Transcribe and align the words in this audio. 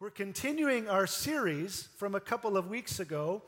We're 0.00 0.10
continuing 0.10 0.88
our 0.88 1.08
series 1.08 1.88
from 1.96 2.14
a 2.14 2.20
couple 2.20 2.56
of 2.56 2.70
weeks 2.70 3.00
ago 3.00 3.42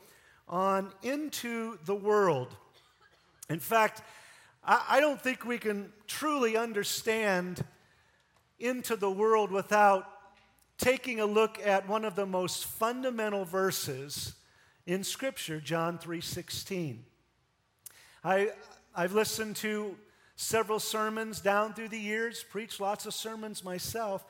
on 0.49 0.91
Into 1.01 1.77
the 1.85 1.95
World. 1.95 2.53
In 3.49 3.59
fact, 3.59 4.01
I, 4.61 4.99
don't 4.99 5.21
think 5.21 5.45
we 5.45 5.57
can 5.57 5.93
truly 6.07 6.57
understand 6.57 7.63
Into 8.59 8.97
the 8.97 9.09
World 9.09 9.49
without 9.49 10.09
taking 10.77 11.21
a 11.21 11.25
look 11.25 11.57
at 11.65 11.87
one 11.87 12.03
of 12.03 12.15
the 12.15 12.25
most 12.25 12.65
fundamental 12.65 13.45
verses 13.45 14.33
in 14.85 15.05
Scripture, 15.05 15.61
John 15.61 15.99
3:16. 15.99 16.97
I, 18.25 18.49
I've 18.93 19.13
listened 19.13 19.55
to 19.57 19.95
several 20.35 20.81
sermons 20.81 21.39
down 21.39 21.73
through 21.73 21.89
the 21.89 21.97
years, 21.97 22.43
preached 22.43 22.81
lots 22.81 23.05
of 23.05 23.13
sermons 23.13 23.63
myself, 23.63 24.25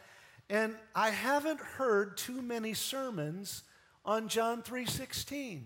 and 0.51 0.75
I 0.93 1.11
haven't 1.11 1.61
heard 1.61 2.17
too 2.17 2.41
many 2.41 2.73
sermons 2.73 3.63
on 4.03 4.27
John 4.27 4.61
3:16. 4.61 5.65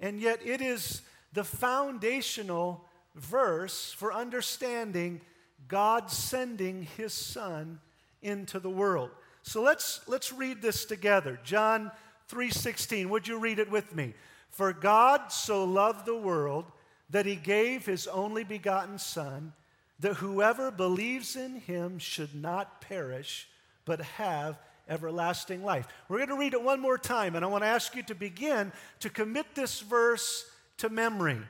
And 0.00 0.18
yet 0.18 0.40
it 0.42 0.62
is 0.62 1.02
the 1.34 1.44
foundational 1.44 2.88
verse 3.14 3.92
for 3.92 4.10
understanding 4.10 5.20
God 5.68 6.10
sending 6.10 6.84
his 6.84 7.12
son 7.12 7.78
into 8.22 8.58
the 8.58 8.70
world. 8.70 9.10
So 9.42 9.60
let's 9.60 10.00
let's 10.08 10.32
read 10.32 10.62
this 10.62 10.86
together. 10.86 11.38
John 11.44 11.92
3:16. 12.28 13.10
Would 13.10 13.28
you 13.28 13.38
read 13.38 13.58
it 13.58 13.70
with 13.70 13.94
me? 13.94 14.14
For 14.48 14.72
God 14.72 15.30
so 15.30 15.62
loved 15.62 16.06
the 16.06 16.16
world 16.16 16.72
that 17.10 17.26
he 17.26 17.36
gave 17.36 17.84
his 17.84 18.06
only 18.06 18.44
begotten 18.44 18.98
son 18.98 19.52
that 19.98 20.14
whoever 20.14 20.70
believes 20.70 21.36
in 21.36 21.56
him 21.56 21.98
should 21.98 22.34
not 22.34 22.80
perish 22.80 23.50
but 23.84 24.00
have 24.00 24.58
everlasting 24.88 25.64
life. 25.64 25.86
We're 26.08 26.18
going 26.18 26.28
to 26.28 26.36
read 26.36 26.54
it 26.54 26.62
one 26.62 26.80
more 26.80 26.98
time, 26.98 27.36
and 27.36 27.44
I 27.44 27.48
want 27.48 27.64
to 27.64 27.68
ask 27.68 27.94
you 27.94 28.02
to 28.04 28.14
begin 28.14 28.72
to 29.00 29.10
commit 29.10 29.46
this 29.54 29.80
verse 29.80 30.46
to 30.78 30.88
memory 30.88 31.40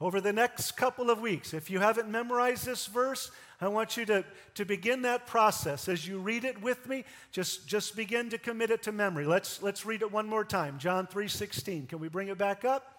over 0.00 0.20
the 0.20 0.32
next 0.32 0.72
couple 0.72 1.10
of 1.10 1.20
weeks. 1.20 1.54
If 1.54 1.70
you 1.70 1.78
haven't 1.78 2.10
memorized 2.10 2.66
this 2.66 2.86
verse, 2.86 3.30
I 3.60 3.68
want 3.68 3.96
you 3.96 4.04
to, 4.06 4.24
to 4.56 4.64
begin 4.66 5.02
that 5.02 5.26
process. 5.26 5.88
As 5.88 6.06
you 6.06 6.18
read 6.18 6.44
it 6.44 6.60
with 6.60 6.86
me, 6.86 7.04
just, 7.32 7.66
just 7.66 7.96
begin 7.96 8.28
to 8.30 8.38
commit 8.38 8.70
it 8.70 8.82
to 8.82 8.92
memory. 8.92 9.24
Let's, 9.24 9.62
let's 9.62 9.86
read 9.86 10.02
it 10.02 10.12
one 10.12 10.28
more 10.28 10.44
time. 10.44 10.78
John 10.78 11.06
3:16. 11.06 11.88
Can 11.88 11.98
we 11.98 12.08
bring 12.08 12.28
it 12.28 12.36
back 12.36 12.64
up? 12.64 12.92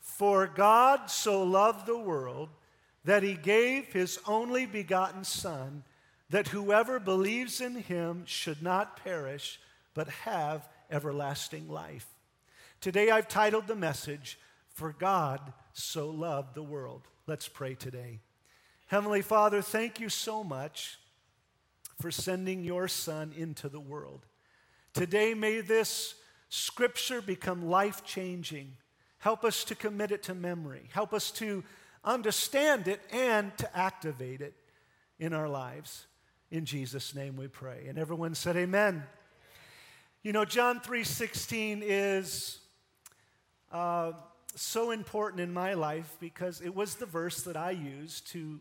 For 0.00 0.46
God 0.46 1.10
so 1.10 1.42
loved 1.42 1.86
the 1.86 1.98
world 1.98 2.48
that 3.04 3.22
he 3.22 3.34
gave 3.34 3.92
his 3.92 4.18
only 4.26 4.64
begotten 4.64 5.24
Son 5.24 5.84
that 6.30 6.48
whoever 6.48 7.00
believes 7.00 7.60
in 7.60 7.74
him 7.74 8.24
should 8.26 8.62
not 8.62 9.02
perish, 9.02 9.58
but 9.94 10.08
have 10.08 10.68
everlasting 10.90 11.68
life. 11.68 12.06
Today 12.80 13.10
I've 13.10 13.28
titled 13.28 13.66
the 13.66 13.74
message, 13.74 14.38
For 14.74 14.92
God 14.92 15.40
So 15.72 16.10
Loved 16.10 16.54
the 16.54 16.62
World. 16.62 17.02
Let's 17.26 17.48
pray 17.48 17.74
today. 17.74 18.20
Heavenly 18.86 19.22
Father, 19.22 19.62
thank 19.62 20.00
you 20.00 20.08
so 20.08 20.44
much 20.44 20.98
for 22.00 22.10
sending 22.10 22.62
your 22.62 22.88
Son 22.88 23.32
into 23.36 23.68
the 23.68 23.80
world. 23.80 24.26
Today, 24.94 25.34
may 25.34 25.60
this 25.60 26.14
scripture 26.48 27.20
become 27.20 27.68
life 27.68 28.04
changing. 28.04 28.72
Help 29.18 29.44
us 29.44 29.64
to 29.64 29.74
commit 29.74 30.12
it 30.12 30.22
to 30.24 30.34
memory. 30.34 30.88
Help 30.92 31.12
us 31.12 31.30
to 31.32 31.64
understand 32.04 32.88
it 32.88 33.00
and 33.12 33.56
to 33.58 33.76
activate 33.76 34.40
it 34.40 34.54
in 35.18 35.32
our 35.32 35.48
lives. 35.48 36.06
In 36.50 36.64
Jesus' 36.64 37.14
name 37.14 37.36
we 37.36 37.46
pray. 37.46 37.84
And 37.88 37.98
everyone 37.98 38.34
said, 38.34 38.56
Amen. 38.56 39.02
You 40.22 40.32
know, 40.32 40.46
John 40.46 40.80
3:16 40.80 41.82
is 41.82 42.60
uh, 43.70 44.12
so 44.54 44.90
important 44.90 45.42
in 45.42 45.52
my 45.52 45.74
life 45.74 46.16
because 46.20 46.62
it 46.62 46.74
was 46.74 46.94
the 46.94 47.04
verse 47.04 47.42
that 47.42 47.56
I 47.56 47.72
used 47.72 48.28
to 48.28 48.60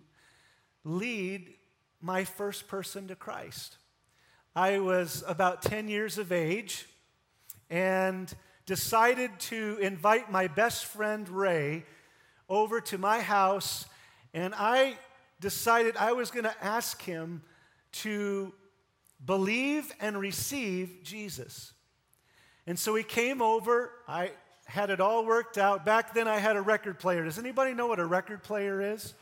lead 0.84 1.53
my 2.01 2.25
first 2.25 2.67
person 2.67 3.07
to 3.07 3.16
Christ. 3.16 3.78
I 4.53 4.79
was 4.79 5.23
about 5.25 5.62
10 5.62 5.88
years 5.88 6.17
of 6.17 6.33
age 6.33 6.88
and 7.69 8.33
decided 8.66 9.31
to 9.39 9.78
invite 9.81 10.29
my 10.29 10.47
best 10.47 10.85
friend 10.85 11.28
Ray 11.29 11.85
over 12.50 12.81
to 12.81 12.97
my 12.97 13.22
house, 13.22 13.85
and 14.33 14.53
I 14.57 14.97
decided 15.39 15.95
I 15.95 16.12
was 16.12 16.31
going 16.31 16.44
to 16.44 16.63
ask 16.63 17.01
him 17.01 17.44
to 18.02 18.53
believe 19.25 19.91
and 20.00 20.19
receive 20.19 21.00
Jesus. 21.03 21.74
And 22.66 22.78
so 22.78 22.96
he 22.96 23.03
came 23.03 23.41
over. 23.41 23.91
I 24.08 24.31
had 24.66 24.90
it 24.90 25.00
all 25.00 25.25
worked 25.25 25.58
out. 25.58 25.85
Back 25.85 26.13
then, 26.13 26.28
I 26.28 26.40
had 26.40 26.56
a 26.56 26.62
record 26.62 27.00
player. 27.00 27.24
Does 27.24 27.40
anybody 27.40 27.74
know 27.74 27.88
what 27.88 28.00
a 28.00 28.06
record 28.06 28.44
player 28.44 28.81
is? 28.81 29.13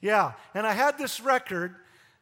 Yeah, 0.00 0.32
and 0.54 0.66
I 0.66 0.72
had 0.72 0.96
this 0.96 1.20
record 1.20 1.74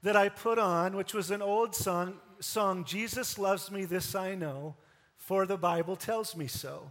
that 0.02 0.16
I 0.16 0.30
put 0.30 0.58
on, 0.58 0.96
which 0.96 1.14
was 1.14 1.30
an 1.30 1.42
old 1.42 1.74
song, 1.74 2.14
song 2.40 2.84
Jesus 2.84 3.38
Loves 3.38 3.70
Me, 3.70 3.84
This 3.84 4.14
I 4.14 4.34
Know, 4.34 4.74
for 5.16 5.46
the 5.46 5.58
Bible 5.58 5.94
tells 5.94 6.34
me 6.34 6.46
so. 6.46 6.90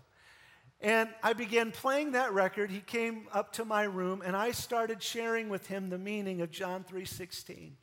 And 0.80 1.10
I 1.24 1.34
began 1.34 1.72
playing 1.72 2.12
that 2.12 2.34
record. 2.34 2.70
He 2.70 2.82
came 2.82 3.28
up 3.34 3.52
to 3.54 3.66
my 3.66 3.84
room, 3.84 4.22
and 4.24 4.36
I 4.36 4.52
started 4.52 5.02
sharing 5.02 5.50
with 5.50 5.68
him 5.68 5.90
the 5.90 5.98
meaning 5.98 6.42
of 6.42 6.52
John 6.52 6.84
3:16 6.84 7.76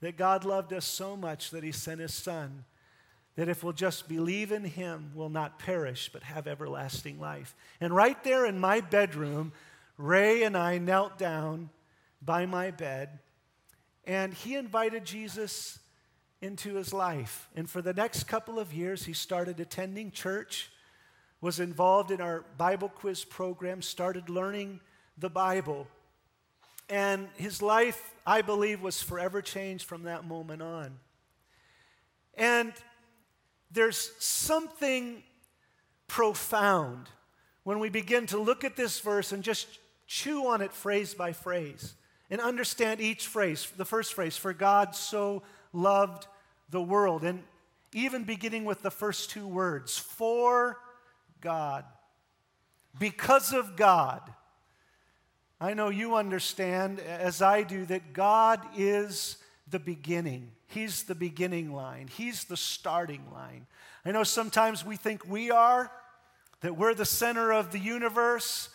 that 0.00 0.16
God 0.16 0.44
loved 0.44 0.72
us 0.72 0.84
so 0.84 1.16
much 1.16 1.50
that 1.50 1.64
he 1.64 1.72
sent 1.72 2.00
his 2.00 2.14
son, 2.14 2.64
that 3.36 3.48
if 3.48 3.62
we'll 3.62 3.72
just 3.72 4.08
believe 4.08 4.52
in 4.52 4.64
him, 4.64 5.12
we'll 5.14 5.28
not 5.28 5.58
perish 5.58 6.10
but 6.12 6.22
have 6.22 6.46
everlasting 6.46 7.20
life. 7.20 7.54
And 7.80 7.94
right 7.94 8.22
there 8.24 8.46
in 8.46 8.58
my 8.58 8.80
bedroom, 8.80 9.52
Ray 9.96 10.42
and 10.42 10.56
I 10.56 10.78
knelt 10.78 11.18
down 11.18 11.70
by 12.22 12.46
my 12.46 12.70
bed, 12.70 13.18
and 14.04 14.32
he 14.32 14.54
invited 14.56 15.04
Jesus 15.04 15.78
into 16.40 16.74
his 16.74 16.92
life. 16.92 17.48
And 17.54 17.68
for 17.68 17.82
the 17.82 17.92
next 17.92 18.24
couple 18.24 18.58
of 18.58 18.72
years, 18.72 19.04
he 19.04 19.12
started 19.12 19.60
attending 19.60 20.10
church, 20.10 20.70
was 21.40 21.60
involved 21.60 22.10
in 22.10 22.20
our 22.20 22.44
Bible 22.56 22.88
quiz 22.88 23.24
program, 23.24 23.82
started 23.82 24.28
learning 24.28 24.80
the 25.16 25.30
Bible. 25.30 25.86
And 26.88 27.28
his 27.36 27.60
life, 27.60 28.14
I 28.26 28.42
believe, 28.42 28.80
was 28.80 29.02
forever 29.02 29.42
changed 29.42 29.84
from 29.84 30.04
that 30.04 30.24
moment 30.24 30.62
on. 30.62 30.98
And 32.34 32.72
there's 33.70 34.12
something 34.18 35.22
profound 36.06 37.08
when 37.64 37.78
we 37.78 37.90
begin 37.90 38.26
to 38.26 38.38
look 38.38 38.64
at 38.64 38.76
this 38.76 39.00
verse 39.00 39.32
and 39.32 39.42
just 39.42 39.66
chew 40.06 40.46
on 40.46 40.62
it 40.62 40.72
phrase 40.72 41.12
by 41.12 41.32
phrase 41.32 41.94
and 42.30 42.40
understand 42.40 43.00
each 43.00 43.26
phrase. 43.26 43.70
The 43.76 43.84
first 43.84 44.14
phrase, 44.14 44.36
for 44.36 44.52
God 44.52 44.94
so 44.94 45.42
loved 45.72 46.26
the 46.70 46.80
world. 46.80 47.24
And 47.24 47.42
even 47.92 48.24
beginning 48.24 48.64
with 48.64 48.82
the 48.82 48.90
first 48.90 49.30
two 49.30 49.46
words, 49.46 49.98
for 49.98 50.78
God. 51.40 51.84
Because 52.98 53.52
of 53.52 53.76
God. 53.76 54.22
I 55.60 55.74
know 55.74 55.88
you 55.88 56.14
understand, 56.14 57.00
as 57.00 57.42
I 57.42 57.62
do, 57.62 57.84
that 57.86 58.12
God 58.12 58.60
is 58.76 59.38
the 59.68 59.80
beginning. 59.80 60.52
He's 60.68 61.04
the 61.04 61.14
beginning 61.14 61.72
line, 61.72 62.08
He's 62.08 62.44
the 62.44 62.56
starting 62.56 63.24
line. 63.32 63.66
I 64.04 64.12
know 64.12 64.24
sometimes 64.24 64.84
we 64.84 64.96
think 64.96 65.26
we 65.28 65.50
are, 65.50 65.90
that 66.60 66.76
we're 66.76 66.94
the 66.94 67.04
center 67.04 67.52
of 67.52 67.72
the 67.72 67.78
universe, 67.78 68.70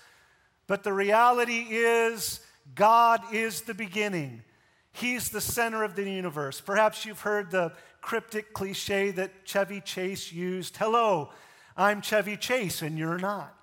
but 0.68 0.84
the 0.84 0.94
reality 0.94 1.66
is 1.70 2.40
God 2.76 3.22
is 3.34 3.62
the 3.62 3.74
beginning. 3.74 4.44
He's 4.92 5.30
the 5.30 5.42
center 5.42 5.84
of 5.84 5.96
the 5.96 6.10
universe. 6.10 6.62
Perhaps 6.62 7.06
you've 7.06 7.22
heard 7.22 7.50
the 7.50 7.74
cryptic 8.02 8.54
cliche 8.54 9.12
that 9.12 9.32
Chevy 9.44 9.82
Chase 9.82 10.32
used 10.32 10.78
Hello, 10.78 11.32
I'm 11.76 12.02
Chevy 12.02 12.38
Chase, 12.38 12.82
and 12.82 12.98
you're 12.98 13.18
not. 13.18 13.56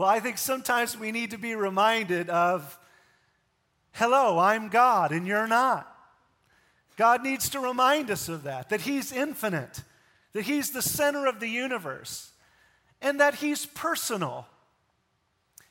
Well, 0.00 0.08
I 0.08 0.18
think 0.18 0.38
sometimes 0.38 0.96
we 0.98 1.12
need 1.12 1.32
to 1.32 1.36
be 1.36 1.54
reminded 1.54 2.30
of, 2.30 2.78
hello, 3.92 4.38
I'm 4.38 4.70
God 4.70 5.12
and 5.12 5.26
you're 5.26 5.46
not. 5.46 5.94
God 6.96 7.22
needs 7.22 7.50
to 7.50 7.60
remind 7.60 8.10
us 8.10 8.26
of 8.26 8.44
that, 8.44 8.70
that 8.70 8.80
He's 8.80 9.12
infinite, 9.12 9.82
that 10.32 10.44
He's 10.44 10.70
the 10.70 10.80
center 10.80 11.26
of 11.26 11.38
the 11.38 11.48
universe, 11.48 12.30
and 13.02 13.20
that 13.20 13.34
He's 13.34 13.66
personal. 13.66 14.46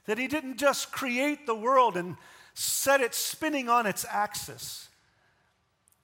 That 0.05 0.19
He 0.19 0.27
didn't 0.27 0.57
just 0.57 0.91
create 0.91 1.47
the 1.47 1.55
world 1.55 1.97
and 1.97 2.15
set 2.53 3.01
it 3.01 3.15
spinning 3.15 3.67
on 3.67 3.87
its 3.87 4.05
axis 4.07 4.89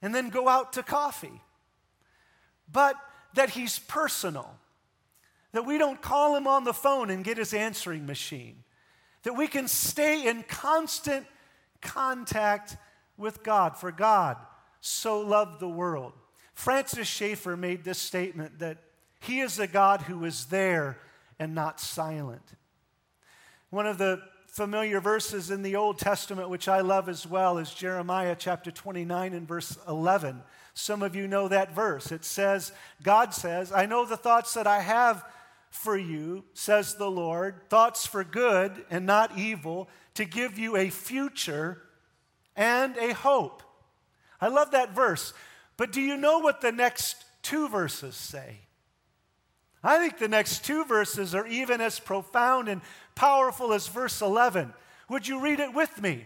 and 0.02 0.16
then 0.16 0.30
go 0.30 0.50
out 0.50 0.74
to 0.74 0.82
coffee, 0.82 1.44
but 2.72 2.96
that 3.36 3.52
He's 3.52 3.78
personal 3.78 4.58
that 5.56 5.66
we 5.66 5.78
don't 5.78 6.02
call 6.02 6.36
him 6.36 6.48
on 6.48 6.66
the 6.66 6.74
phone 6.74 7.10
and 7.10 7.24
get 7.24 7.38
his 7.38 7.54
answering 7.54 8.06
machine, 8.06 8.64
that 9.24 9.34
we 9.34 9.48
can 9.48 9.68
stay 9.70 10.28
in 10.28 10.44
constant 10.44 11.26
contact 11.82 12.76
with 13.18 13.42
God, 13.42 13.78
for 13.78 13.92
God 13.92 14.38
so 14.82 15.22
loved 15.22 15.62
the 15.62 15.70
world. 15.70 16.12
Francis 16.54 17.08
Schaeffer 17.08 17.56
made 17.56 17.86
this 17.86 17.98
statement 17.98 18.60
that 18.60 18.80
he 19.22 19.40
is 19.40 19.58
a 19.58 19.68
God 19.68 20.02
who 20.02 20.26
is 20.26 20.46
there 20.48 20.98
and 21.40 21.56
not 21.56 21.80
silent. 21.80 22.44
One 23.70 23.88
of 23.88 23.98
the 23.98 24.22
familiar 24.48 25.00
verses 25.00 25.52
in 25.52 25.64
the 25.64 25.76
Old 25.78 26.00
Testament, 26.00 26.50
which 26.50 26.68
I 26.68 26.82
love 26.82 27.10
as 27.10 27.26
well, 27.26 27.58
is 27.58 27.74
Jeremiah 27.74 28.36
chapter 28.38 28.72
29 28.72 29.34
and 29.34 29.48
verse 29.48 29.78
11. 29.88 30.44
Some 30.74 31.02
of 31.02 31.16
you 31.16 31.28
know 31.28 31.48
that 31.48 31.74
verse. 31.74 32.12
It 32.12 32.26
says, 32.26 32.74
God 33.02 33.34
says, 33.34 33.72
I 33.72 33.86
know 33.86 34.06
the 34.06 34.18
thoughts 34.18 34.54
that 34.54 34.68
I 34.68 34.82
have 34.82 35.26
for 35.76 35.98
you, 35.98 36.44
says 36.54 36.96
the 36.96 37.12
Lord, 37.12 37.70
thoughts 37.70 38.08
for 38.08 38.24
good 38.24 38.86
and 38.90 39.06
not 39.06 39.38
evil, 39.38 39.90
to 40.16 40.26
give 40.26 40.58
you 40.58 40.76
a 40.76 40.90
future 40.90 41.82
and 42.56 42.98
a 42.98 43.14
hope. 43.14 43.62
I 44.40 44.48
love 44.48 44.72
that 44.72 44.96
verse. 44.96 45.34
But 45.78 45.92
do 45.92 46.02
you 46.02 46.18
know 46.18 46.40
what 46.40 46.62
the 46.62 46.72
next 46.72 47.24
two 47.42 47.68
verses 47.68 48.16
say? 48.16 48.60
I 49.84 50.00
think 50.00 50.18
the 50.18 50.28
next 50.28 50.66
two 50.66 50.84
verses 50.86 51.36
are 51.36 51.46
even 51.46 51.80
as 51.80 52.00
profound 52.00 52.70
and 52.70 52.82
powerful 53.14 53.72
as 53.72 53.88
verse 53.88 54.22
11. 54.22 54.74
Would 55.10 55.28
you 55.28 55.40
read 55.40 55.60
it 55.60 55.74
with 55.74 56.02
me? 56.02 56.26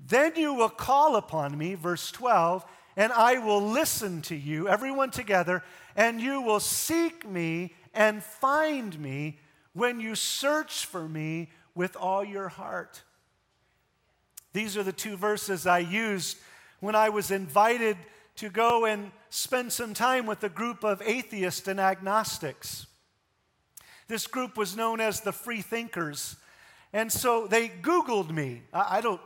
Then 0.00 0.32
you 0.36 0.54
will 0.54 0.70
call 0.70 1.16
upon 1.16 1.56
me, 1.56 1.74
verse 1.74 2.10
12, 2.10 2.64
and 2.96 3.12
I 3.12 3.38
will 3.38 3.60
listen 3.60 4.22
to 4.22 4.34
you, 4.34 4.68
everyone 4.68 5.10
together, 5.10 5.62
and 5.94 6.20
you 6.20 6.40
will 6.40 6.60
seek 6.60 7.28
me 7.28 7.74
and 7.92 8.22
find 8.22 8.98
me 8.98 9.38
when 9.74 10.00
you 10.00 10.14
search 10.14 10.86
for 10.86 11.06
me 11.08 11.50
with 11.74 11.96
all 11.96 12.24
your 12.24 12.48
heart. 12.48 13.02
These 14.54 14.76
are 14.78 14.82
the 14.82 14.92
two 14.92 15.18
verses 15.18 15.66
I 15.66 15.80
used 15.80 16.38
when 16.80 16.94
I 16.94 17.10
was 17.10 17.30
invited 17.30 17.98
to 18.36 18.48
go 18.48 18.86
and 18.86 19.12
spend 19.28 19.72
some 19.72 19.92
time 19.92 20.24
with 20.24 20.42
a 20.44 20.48
group 20.48 20.84
of 20.84 21.02
atheists 21.02 21.68
and 21.68 21.78
agnostics. 21.78 22.86
This 24.08 24.26
group 24.26 24.56
was 24.56 24.76
known 24.76 25.00
as 25.00 25.20
the 25.20 25.32
Free 25.32 25.62
Thinkers. 25.62 26.36
And 26.92 27.12
so 27.12 27.46
they 27.46 27.68
Googled 27.68 28.30
me. 28.30 28.62
I, 28.72 29.00
don't, 29.00 29.20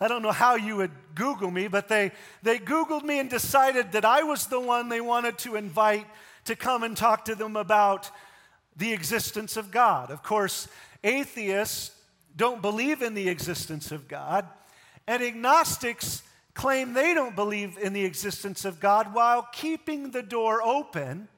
I 0.00 0.08
don't 0.08 0.22
know 0.22 0.32
how 0.32 0.56
you 0.56 0.76
would 0.76 0.90
Google 1.14 1.50
me, 1.50 1.68
but 1.68 1.88
they, 1.88 2.12
they 2.42 2.58
Googled 2.58 3.04
me 3.04 3.20
and 3.20 3.30
decided 3.30 3.92
that 3.92 4.04
I 4.04 4.22
was 4.22 4.46
the 4.46 4.60
one 4.60 4.88
they 4.88 5.00
wanted 5.00 5.38
to 5.38 5.56
invite 5.56 6.06
to 6.46 6.56
come 6.56 6.82
and 6.82 6.96
talk 6.96 7.24
to 7.26 7.34
them 7.34 7.56
about 7.56 8.10
the 8.76 8.92
existence 8.92 9.56
of 9.56 9.70
God. 9.70 10.10
Of 10.10 10.22
course, 10.22 10.68
atheists 11.02 11.92
don't 12.36 12.60
believe 12.60 13.02
in 13.02 13.14
the 13.14 13.28
existence 13.28 13.92
of 13.92 14.08
God, 14.08 14.46
and 15.06 15.22
agnostics 15.22 16.22
claim 16.54 16.92
they 16.92 17.14
don't 17.14 17.36
believe 17.36 17.78
in 17.78 17.92
the 17.92 18.04
existence 18.04 18.64
of 18.64 18.80
God 18.80 19.14
while 19.14 19.48
keeping 19.52 20.10
the 20.10 20.22
door 20.22 20.62
open 20.62 21.28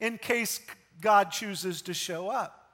in 0.00 0.18
case 0.18 0.60
God 1.00 1.30
chooses 1.30 1.82
to 1.82 1.94
show 1.94 2.28
up. 2.28 2.70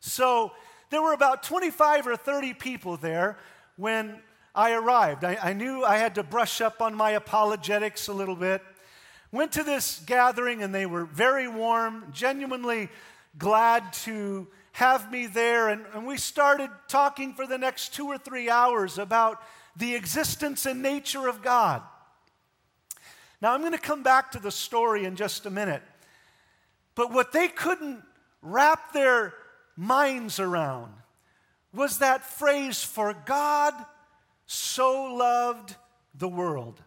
So 0.00 0.52
there 0.90 1.02
were 1.02 1.12
about 1.12 1.42
25 1.42 2.06
or 2.06 2.16
30 2.16 2.54
people 2.54 2.96
there 2.96 3.38
when 3.76 4.20
I 4.54 4.72
arrived. 4.72 5.24
I, 5.24 5.38
I, 5.42 5.52
knew 5.54 5.82
I 5.82 5.96
had 5.96 6.16
to 6.16 6.22
brush 6.22 6.60
up 6.60 6.82
on 6.82 6.94
my 6.94 7.12
apologetics 7.12 8.08
a 8.08 8.12
little 8.12 8.36
bit. 8.36 8.62
Went 9.30 9.52
to 9.52 9.62
this 9.62 10.02
gathering 10.04 10.62
and 10.62 10.74
they 10.74 10.84
were 10.84 11.06
very 11.06 11.48
warm, 11.48 12.06
genuinely 12.12 12.90
glad 13.38 13.92
to 13.92 14.46
have 14.72 15.10
me 15.10 15.26
there. 15.26 15.68
And, 15.68 15.86
and 15.94 16.06
we 16.06 16.18
started 16.18 16.68
talking 16.86 17.32
for 17.32 17.46
the 17.46 17.56
next 17.56 17.94
two 17.94 18.06
or 18.06 18.18
three 18.18 18.50
hours 18.50 18.98
about 18.98 19.42
the 19.74 19.94
existence 19.94 20.66
and 20.66 20.82
nature 20.82 21.28
of 21.28 21.42
God. 21.42 21.82
Now, 23.40 23.54
I'm 23.54 23.60
going 23.60 23.72
to 23.72 23.78
come 23.78 24.02
back 24.02 24.32
to 24.32 24.38
the 24.38 24.50
story 24.50 25.04
in 25.04 25.16
just 25.16 25.46
a 25.46 25.50
minute. 25.50 25.82
But 26.94 27.10
what 27.10 27.32
they 27.32 27.48
couldn't 27.48 28.02
wrap 28.42 28.92
their 28.92 29.32
minds 29.76 30.38
around 30.38 30.92
was 31.72 31.98
that 31.98 32.22
phrase, 32.22 32.84
for 32.84 33.14
God 33.24 33.74
so 34.52 35.14
loved 35.14 35.76
the 36.14 36.28
world. 36.28 36.80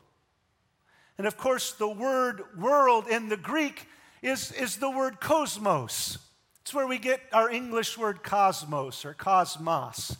And 1.17 1.25
of 1.25 1.37
course, 1.37 1.71
the 1.71 1.87
word 1.87 2.43
world 2.57 3.07
in 3.07 3.29
the 3.29 3.37
Greek 3.37 3.87
is, 4.21 4.51
is 4.51 4.77
the 4.77 4.89
word 4.89 5.19
cosmos. 5.19 6.17
It's 6.61 6.73
where 6.73 6.87
we 6.87 6.97
get 6.97 7.21
our 7.31 7.49
English 7.49 7.97
word 7.97 8.23
cosmos 8.23 9.05
or 9.05 9.13
cosmos. 9.13 10.17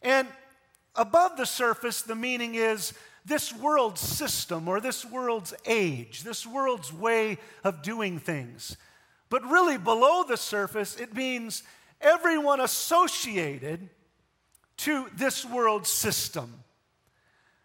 And 0.00 0.28
above 0.94 1.36
the 1.36 1.46
surface, 1.46 2.02
the 2.02 2.14
meaning 2.14 2.54
is 2.54 2.92
this 3.24 3.52
world's 3.54 4.00
system 4.00 4.68
or 4.68 4.80
this 4.80 5.04
world's 5.04 5.54
age, 5.66 6.22
this 6.22 6.46
world's 6.46 6.92
way 6.92 7.38
of 7.64 7.82
doing 7.82 8.18
things. 8.18 8.76
But 9.28 9.44
really, 9.44 9.78
below 9.78 10.24
the 10.24 10.36
surface, 10.36 10.98
it 10.98 11.14
means 11.14 11.62
everyone 12.00 12.60
associated 12.60 13.88
to 14.78 15.06
this 15.16 15.44
world 15.44 15.86
system. 15.86 16.64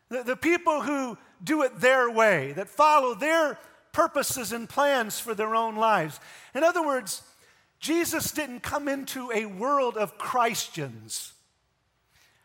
The, 0.09 0.23
the, 0.23 0.35
people 0.35 0.81
who 0.81 1.17
do 1.43 1.63
it 1.63 1.79
their 1.79 2.09
way, 2.09 2.53
that 2.53 2.69
follow 2.69 3.13
their 3.13 3.57
purposes 3.91 4.51
and 4.51 4.69
plans 4.69 5.19
for 5.19 5.33
their 5.33 5.55
own 5.55 5.75
lives. 5.75 6.19
In 6.55 6.63
other 6.63 6.85
words, 6.85 7.21
Jesus 7.79 8.31
didn't 8.31 8.61
come 8.61 8.87
into 8.87 9.31
a 9.31 9.45
world 9.45 9.97
of 9.97 10.17
Christians. 10.17 11.33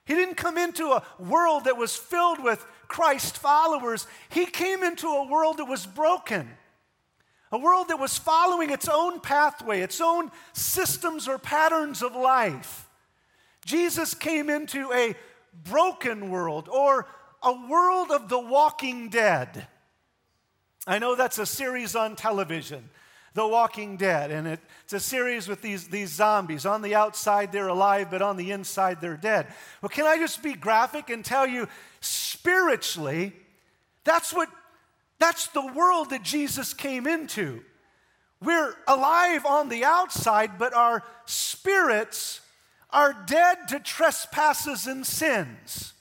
He 0.04 0.14
didn't 0.14 0.36
come 0.36 0.58
into 0.58 0.86
a 0.86 1.04
world 1.18 1.64
that 1.64 1.76
was 1.76 1.94
filled 1.94 2.42
with 2.42 2.64
Christ 2.88 3.38
followers. 3.38 4.06
He 4.28 4.46
came 4.46 4.82
into 4.82 5.06
a 5.06 5.26
world 5.26 5.58
that 5.58 5.66
was 5.66 5.86
broken 5.86 6.48
a 7.52 7.58
world 7.58 7.88
that 7.88 7.98
was 7.98 8.16
following 8.18 8.70
its 8.70 8.88
own 8.88 9.20
pathway, 9.20 9.82
its 9.82 10.00
own 10.00 10.30
systems 10.54 11.28
or 11.28 11.38
patterns 11.38 12.02
of 12.02 12.16
life. 12.16 12.88
Jesus 13.64 14.14
came 14.14 14.50
into 14.50 14.92
a 14.92 15.14
broken 15.64 16.30
world 16.30 16.68
or 16.68 17.06
a 17.42 17.52
world 17.68 18.10
of 18.10 18.28
the 18.28 18.38
walking 18.38 19.08
dead. 19.08 19.66
I 20.86 20.98
know 20.98 21.14
that's 21.14 21.38
a 21.38 21.46
series 21.46 21.94
on 21.94 22.16
television, 22.16 22.88
The 23.34 23.46
Walking 23.46 23.96
Dead, 23.96 24.32
and 24.32 24.48
it's 24.48 24.92
a 24.92 25.00
series 25.00 25.46
with 25.46 25.62
these, 25.62 25.88
these 25.88 26.10
zombies. 26.10 26.66
On 26.66 26.82
the 26.82 26.96
outside, 26.96 27.52
they're 27.52 27.68
alive, 27.68 28.10
but 28.10 28.20
on 28.20 28.36
the 28.36 28.50
inside, 28.50 29.00
they're 29.00 29.16
dead. 29.16 29.46
Well, 29.80 29.90
can 29.90 30.06
I 30.06 30.18
just 30.18 30.42
be 30.42 30.54
graphic 30.54 31.08
and 31.08 31.24
tell 31.24 31.46
you, 31.46 31.68
spiritually, 32.00 33.32
that's 34.04 34.32
what 34.32 34.48
that's 35.22 35.46
the 35.48 35.64
world 35.64 36.10
that 36.10 36.24
Jesus 36.24 36.74
came 36.74 37.06
into. 37.06 37.62
We're 38.42 38.74
alive 38.88 39.46
on 39.46 39.68
the 39.68 39.84
outside, 39.84 40.58
but 40.58 40.74
our 40.74 41.04
spirits 41.26 42.40
are 42.92 43.16
dead 43.26 43.68
to 43.68 43.80
trespasses 43.80 44.86
and 44.86 45.06
sins. 45.06 45.94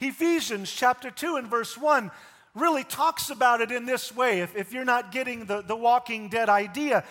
Ephesians 0.00 0.70
chapter 0.70 1.10
2 1.10 1.36
and 1.36 1.48
verse 1.48 1.76
1 1.76 2.10
really 2.54 2.84
talks 2.84 3.30
about 3.30 3.60
it 3.60 3.70
in 3.70 3.86
this 3.86 4.14
way, 4.14 4.40
if, 4.40 4.56
if 4.56 4.72
you're 4.72 4.84
not 4.84 5.12
getting 5.12 5.46
the, 5.46 5.62
the 5.62 5.76
walking 5.76 6.28
dead 6.28 6.48
idea. 6.48 7.04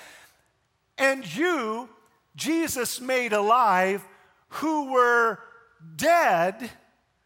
And 0.97 1.35
you, 1.35 1.89
Jesus 2.35 2.99
made 2.99 3.33
alive, 3.33 4.03
who 4.49 4.91
were 4.91 5.39
dead 5.95 6.69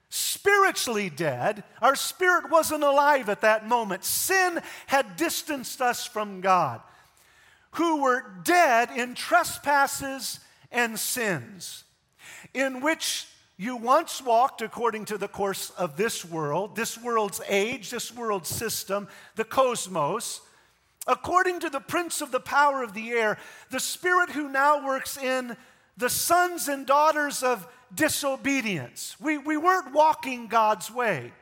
spiritually 0.10 1.10
dead. 1.10 1.64
Our 1.82 1.96
spirit 1.96 2.50
wasn't 2.50 2.84
alive 2.84 3.30
at 3.30 3.42
that 3.42 3.68
moment. 3.68 4.04
Sin 4.04 4.60
had 4.88 5.16
distanced 5.16 5.82
us 5.82 6.06
from 6.06 6.42
God, 6.42 6.82
who 7.72 8.02
were 8.02 8.26
dead 8.44 8.90
in 8.96 9.14
trespasses 9.14 10.40
and 10.72 11.00
sins, 11.00 11.84
in 12.54 12.82
which 12.82 13.28
you 13.58 13.76
once 13.76 14.22
walked 14.22 14.62
according 14.62 15.06
to 15.06 15.18
the 15.18 15.28
course 15.28 15.72
of 15.72 15.98
this 15.98 16.24
world, 16.24 16.76
this 16.76 16.98
world's 16.98 17.42
age, 17.48 17.90
this 17.90 18.16
world's 18.16 18.50
system, 18.50 19.08
the 19.36 19.44
cosmos. 19.44 20.42
According 21.08 21.60
to 21.62 21.70
the 21.70 21.80
prince 21.80 22.22
of 22.22 22.32
the 22.32 22.40
power 22.40 22.84
of 22.84 22.94
the 22.94 23.10
air, 23.10 23.38
the 23.70 23.80
spirit 23.80 24.30
who 24.30 24.48
now 24.48 24.86
works 24.86 25.18
in 25.18 25.58
the 25.98 26.10
sons 26.10 26.68
and 26.70 26.86
daughters 26.86 27.44
of 27.44 27.68
disobedience. 27.94 29.18
We, 29.20 29.38
we 29.38 29.58
weren't 29.58 29.94
walking 29.94 30.48
God's 30.48 30.90
way. 30.90 31.34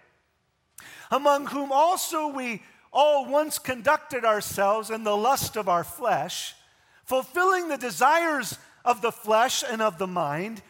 Among 1.12 1.48
whom 1.48 1.72
also 1.72 2.30
we 2.30 2.64
all 2.92 3.26
once 3.26 3.60
conducted 3.60 4.26
ourselves 4.26 4.90
in 4.90 5.04
the 5.04 5.16
lust 5.16 5.56
of 5.56 5.70
our 5.70 5.84
flesh, 5.84 6.56
fulfilling 7.04 7.68
the 7.68 7.78
desires 7.78 8.58
of 8.88 9.02
the 9.02 9.12
flesh 9.12 9.66
and 9.70 9.82
of 9.82 9.98
the 9.98 10.08
mind, 10.08 10.62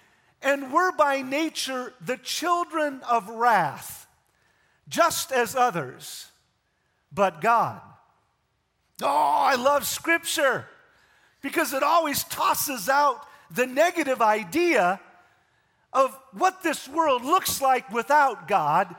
and 0.42 0.74
were 0.74 0.92
by 0.92 1.22
nature 1.22 1.94
the 2.04 2.18
children 2.18 3.00
of 3.08 3.30
wrath, 3.30 4.08
just 4.90 5.32
as 5.32 5.56
others, 5.56 6.32
but 7.12 7.42
God. 7.42 7.80
Oh, 9.04 9.08
I 9.08 9.54
love 9.54 9.86
Scripture 9.86 10.66
because 11.42 11.74
it 11.74 11.84
always 11.84 12.24
tosses 12.24 12.90
out 12.90 13.22
the 13.52 13.68
negative 13.68 14.20
idea 14.20 15.00
of 15.94 16.18
what 16.34 16.64
this 16.64 16.88
world 16.88 17.24
looks 17.24 17.62
like 17.62 17.94
without 17.94 18.48
God, 18.48 18.96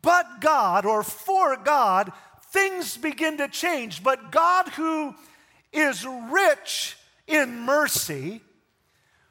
but 0.00 0.40
God 0.40 0.86
or 0.86 1.02
for 1.02 1.58
God 1.58 2.12
things 2.50 2.96
begin 2.96 3.36
to 3.36 3.48
change. 3.48 4.02
But 4.02 4.32
God, 4.32 4.68
who 4.68 5.14
is 5.70 6.06
rich 6.06 6.95
in 7.26 7.60
mercy, 7.60 8.40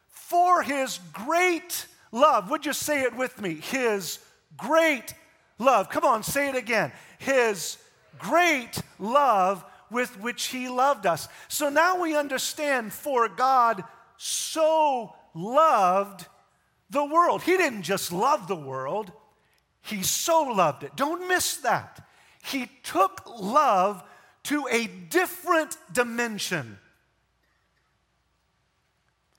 for 0.07 0.63
his 0.63 0.99
great 1.13 1.87
love, 2.11 2.49
would 2.49 2.65
you 2.65 2.73
say 2.73 3.03
it 3.03 3.15
with 3.15 3.39
me? 3.39 3.55
His 3.55 4.19
great 4.57 5.13
love. 5.59 5.89
Come 5.89 6.03
on, 6.03 6.23
say 6.23 6.49
it 6.49 6.55
again. 6.55 6.91
His 7.19 7.77
great 8.17 8.81
love 8.99 9.63
with 9.91 10.19
which 10.19 10.47
he 10.47 10.67
loved 10.67 11.05
us. 11.05 11.27
So 11.47 11.69
now 11.69 12.01
we 12.01 12.15
understand 12.17 12.91
for 12.91 13.29
God 13.29 13.83
so 14.17 15.13
loved 15.33 16.25
the 16.89 17.05
world. 17.05 17.43
He 17.43 17.57
didn't 17.57 17.83
just 17.83 18.11
love 18.11 18.47
the 18.47 18.55
world, 18.55 19.11
he 19.81 20.01
so 20.01 20.43
loved 20.43 20.83
it. 20.83 20.95
Don't 20.95 21.27
miss 21.27 21.57
that. 21.57 22.07
He 22.43 22.69
took 22.83 23.21
love 23.39 24.03
to 24.43 24.67
a 24.71 24.87
different 24.87 25.77
dimension. 25.91 26.79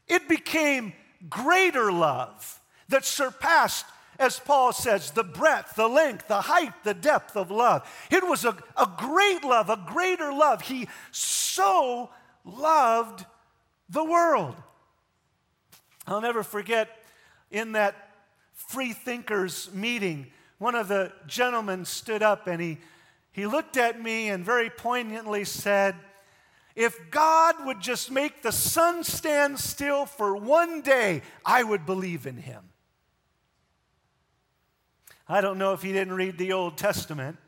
It 0.09 0.29
became 0.29 0.93
greater 1.29 1.91
love 1.91 2.61
that 2.89 3.05
surpassed, 3.05 3.87
as 4.19 4.39
Paul 4.39 4.73
says, 4.73 5.11
the 5.11 5.25
breadth, 5.25 5.75
the 5.75 5.89
length, 5.89 6.29
the 6.29 6.43
height, 6.43 6.73
the 6.85 6.95
depth 6.95 7.37
of 7.37 7.51
love. 7.51 7.89
It 8.11 8.27
was 8.27 8.45
a, 8.45 8.57
a 8.77 8.89
great 8.97 9.45
love, 9.45 9.69
a 9.69 9.83
greater 9.87 10.33
love. 10.33 10.63
He 10.63 10.89
so 11.11 12.11
loved 12.45 13.27
the 13.89 14.05
world. 14.05 14.57
I'll 16.07 16.21
never 16.21 16.43
forget 16.43 16.89
in 17.51 17.73
that 17.73 17.95
free 18.53 18.93
thinkers 18.93 19.71
meeting, 19.73 20.29
one 20.59 20.75
of 20.75 20.89
the 20.89 21.13
gentlemen 21.27 21.85
stood 21.85 22.23
up 22.23 22.47
and 22.47 22.61
he, 22.61 22.79
he 23.33 23.47
looked 23.47 23.77
at 23.77 24.01
me 24.01 24.29
and 24.29 24.45
very 24.45 24.71
poignantly 24.71 25.45
said, 25.45 25.95
If 26.77 27.11
God 27.11 27.55
would 27.65 27.81
just 27.81 28.11
make 28.11 28.43
the 28.43 28.53
sun 28.53 29.03
stand 29.03 29.59
still 29.59 30.05
for 30.05 30.37
one 30.37 30.83
day, 30.83 31.23
I 31.45 31.63
would 31.63 31.87
believe 31.87 32.27
in 32.27 32.37
him. 32.37 32.63
I 35.27 35.41
don't 35.41 35.59
know 35.59 35.73
if 35.73 35.81
he 35.81 35.93
didn't 35.93 36.15
read 36.15 36.37
the 36.37 36.53
Old 36.53 36.77
Testament. 36.77 37.39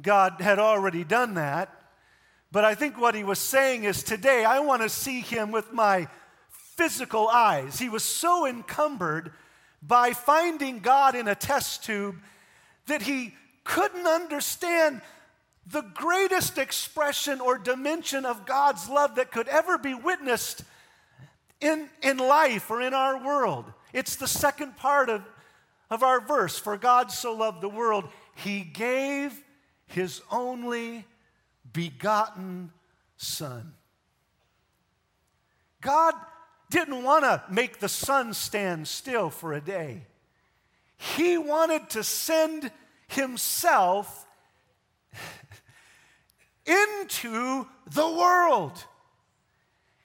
God 0.00 0.34
had 0.40 0.58
already 0.58 1.02
done 1.02 1.34
that. 1.34 1.70
But 2.52 2.66
I 2.66 2.74
think 2.74 3.00
what 3.00 3.14
he 3.14 3.24
was 3.24 3.38
saying 3.38 3.84
is 3.84 4.02
today 4.02 4.44
I 4.44 4.60
want 4.60 4.82
to 4.82 4.90
see 4.90 5.20
him 5.20 5.50
with 5.50 5.72
my 5.72 6.06
physical 6.50 7.28
eyes. 7.28 7.78
He 7.78 7.88
was 7.88 8.04
so 8.04 8.46
encumbered 8.46 9.32
by 9.80 10.12
finding 10.12 10.80
God 10.80 11.14
in 11.14 11.26
a 11.26 11.34
test 11.34 11.84
tube 11.84 12.16
that 12.86 13.02
he 13.02 13.34
couldn't 13.64 14.06
understand 14.06 15.00
the 15.66 15.82
greatest 15.82 16.58
expression 16.58 17.40
or 17.40 17.56
dimension 17.56 18.24
of 18.24 18.46
God's 18.46 18.88
love 18.88 19.14
that 19.14 19.30
could 19.30 19.48
ever 19.48 19.78
be 19.78 19.94
witnessed 19.94 20.64
in, 21.60 21.88
in 22.02 22.18
life 22.18 22.70
or 22.70 22.80
in 22.80 22.94
our 22.94 23.24
world. 23.24 23.64
It's 23.92 24.16
the 24.16 24.26
second 24.26 24.76
part 24.76 25.08
of, 25.08 25.22
of 25.88 26.02
our 26.02 26.20
verse. 26.20 26.58
For 26.58 26.76
God 26.76 27.12
so 27.12 27.32
loved 27.32 27.60
the 27.60 27.68
world, 27.68 28.08
he 28.34 28.60
gave 28.60 29.40
his 29.86 30.20
only 30.30 31.06
begotten 31.72 32.72
Son. 33.16 33.74
God 35.80 36.14
didn't 36.70 37.02
want 37.04 37.24
to 37.24 37.42
make 37.50 37.78
the 37.78 37.88
sun 37.88 38.34
stand 38.34 38.88
still 38.88 39.30
for 39.30 39.52
a 39.52 39.60
day. 39.60 40.06
He 40.96 41.38
wanted 41.38 41.90
to 41.90 42.02
send 42.02 42.70
himself 43.08 44.26
into 46.66 47.66
the 47.92 48.08
world. 48.08 48.84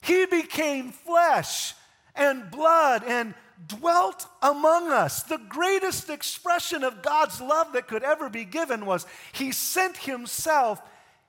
He 0.00 0.26
became 0.26 0.92
flesh 0.92 1.74
and 2.14 2.50
blood 2.50 3.02
and 3.06 3.34
dwelt 3.66 4.26
among 4.42 4.90
us. 4.90 5.22
The 5.22 5.40
greatest 5.48 6.10
expression 6.10 6.84
of 6.84 7.02
God's 7.02 7.40
love 7.40 7.72
that 7.72 7.88
could 7.88 8.02
ever 8.02 8.30
be 8.30 8.44
given 8.44 8.86
was 8.86 9.06
He 9.32 9.52
sent 9.52 9.96
Himself 9.98 10.80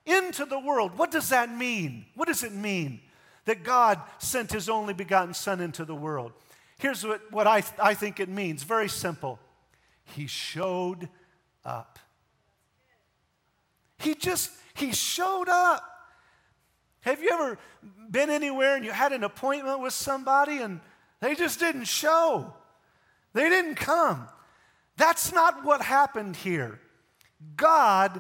into 0.06 0.46
the 0.46 0.60
world. 0.60 0.98
What 0.98 1.12
does 1.12 1.30
that 1.30 1.54
mean? 1.54 2.06
What 2.16 2.28
does 2.28 2.44
it 2.44 2.54
mean? 2.54 3.02
that 3.50 3.64
God 3.64 4.00
sent 4.20 4.52
his 4.52 4.70
only 4.70 4.94
begotten 4.94 5.34
Son 5.34 5.60
into 5.60 5.84
the 5.84 5.96
world. 5.96 6.34
Here's 6.78 7.04
what, 7.04 7.20
what 7.32 7.48
I, 7.48 7.64
I 7.82 7.96
think 7.96 8.20
it 8.20 8.30
means 8.30 8.62
very 8.62 8.88
simple 8.88 9.40
He 10.04 10.28
showed 10.28 11.10
up. 11.66 11.98
He 13.98 14.14
just, 14.14 14.52
he 14.80 14.94
showed 14.94 15.50
up. 15.50 15.84
Have 17.02 17.22
you 17.22 17.30
ever 17.32 17.58
been 18.10 18.30
anywhere 18.30 18.76
and 18.76 18.84
you 18.84 18.92
had 18.92 19.14
an 19.14 19.24
appointment 19.24 19.82
with 19.82 19.94
somebody 19.94 20.58
and 20.58 20.82
they 21.22 21.36
just 21.36 21.60
didn't 21.60 21.86
show? 21.86 22.54
They 23.34 23.50
didn't 23.50 23.76
come. 23.76 24.28
That's 24.98 25.32
not 25.32 25.64
what 25.64 25.82
happened 25.82 26.36
here. 26.36 26.80
God 27.56 28.20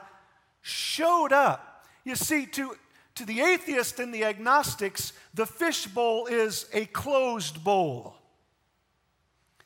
showed 0.61 1.33
up. 1.33 1.85
You 2.05 2.15
see, 2.15 2.45
to 2.47 2.75
to 3.19 3.25
the 3.25 3.41
atheist 3.41 3.99
and 3.99 4.13
the 4.13 4.23
agnostics, 4.23 5.11
the 5.33 5.45
fishbowl 5.45 6.27
is 6.27 6.67
a 6.71 6.85
closed 6.85 7.61
bowl. 7.65 8.15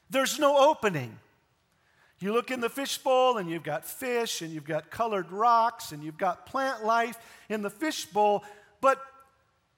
There's 0.10 0.40
no 0.40 0.70
opening. 0.72 1.20
You 2.24 2.32
look 2.32 2.52
in 2.52 2.62
the 2.62 2.70
fishbowl 2.70 3.38
and 3.38 3.50
you've 3.50 3.64
got 3.64 3.84
fish 3.84 4.42
and 4.42 4.54
you've 4.54 4.64
got 4.64 4.90
colored 4.90 5.30
rocks 5.30 5.92
and 5.92 6.02
you've 6.02 6.18
got 6.18 6.46
plant 6.46 6.86
life 6.86 7.18
in 7.50 7.62
the 7.62 7.70
fishbowl, 7.70 8.46
but 8.80 8.98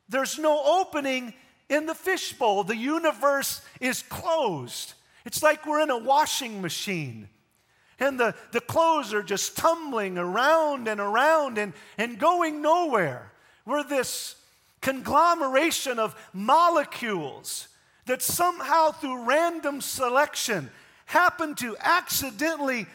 there's 0.10 0.38
no 0.38 0.62
opening 0.64 1.34
in 1.70 1.88
the 1.88 1.96
fishbowl. 1.96 2.64
The 2.64 2.78
universe 2.78 3.64
is 3.82 4.04
closed. 4.04 4.94
It's 5.26 5.42
like 5.42 5.66
we're 5.66 5.82
in 5.82 5.90
a 5.90 5.98
washing 5.98 6.62
machine. 6.62 7.30
And 8.00 8.20
the, 8.20 8.36
the 8.52 8.62
clothes 8.62 9.12
are 9.12 9.24
just 9.24 9.58
tumbling 9.58 10.20
around 10.20 10.88
and 10.88 11.02
around 11.02 11.58
and, 11.58 11.74
and 11.98 12.20
going 12.20 12.62
nowhere. 12.62 13.32
We're 13.66 13.84
this 13.84 14.36
conglomeration 14.82 15.98
of 15.98 16.16
molecules 16.32 17.70
that 18.06 18.22
somehow 18.22 18.92
through 18.92 19.26
random 19.26 19.82
selection 19.82 20.70
happen 21.06 21.56
to 21.56 21.76
accidentally 21.80 22.88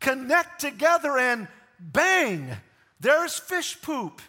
connect 0.00 0.60
together 0.60 1.18
and 1.18 1.48
bang, 1.78 2.50
there's 3.00 3.38
fish 3.38 3.80
poop. 3.82 4.20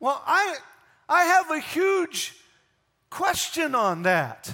Well, 0.00 0.22
I, 0.26 0.56
I 1.08 1.24
have 1.24 1.50
a 1.50 1.60
huge 1.60 2.34
question 3.10 3.74
on 3.74 4.02
that. 4.02 4.52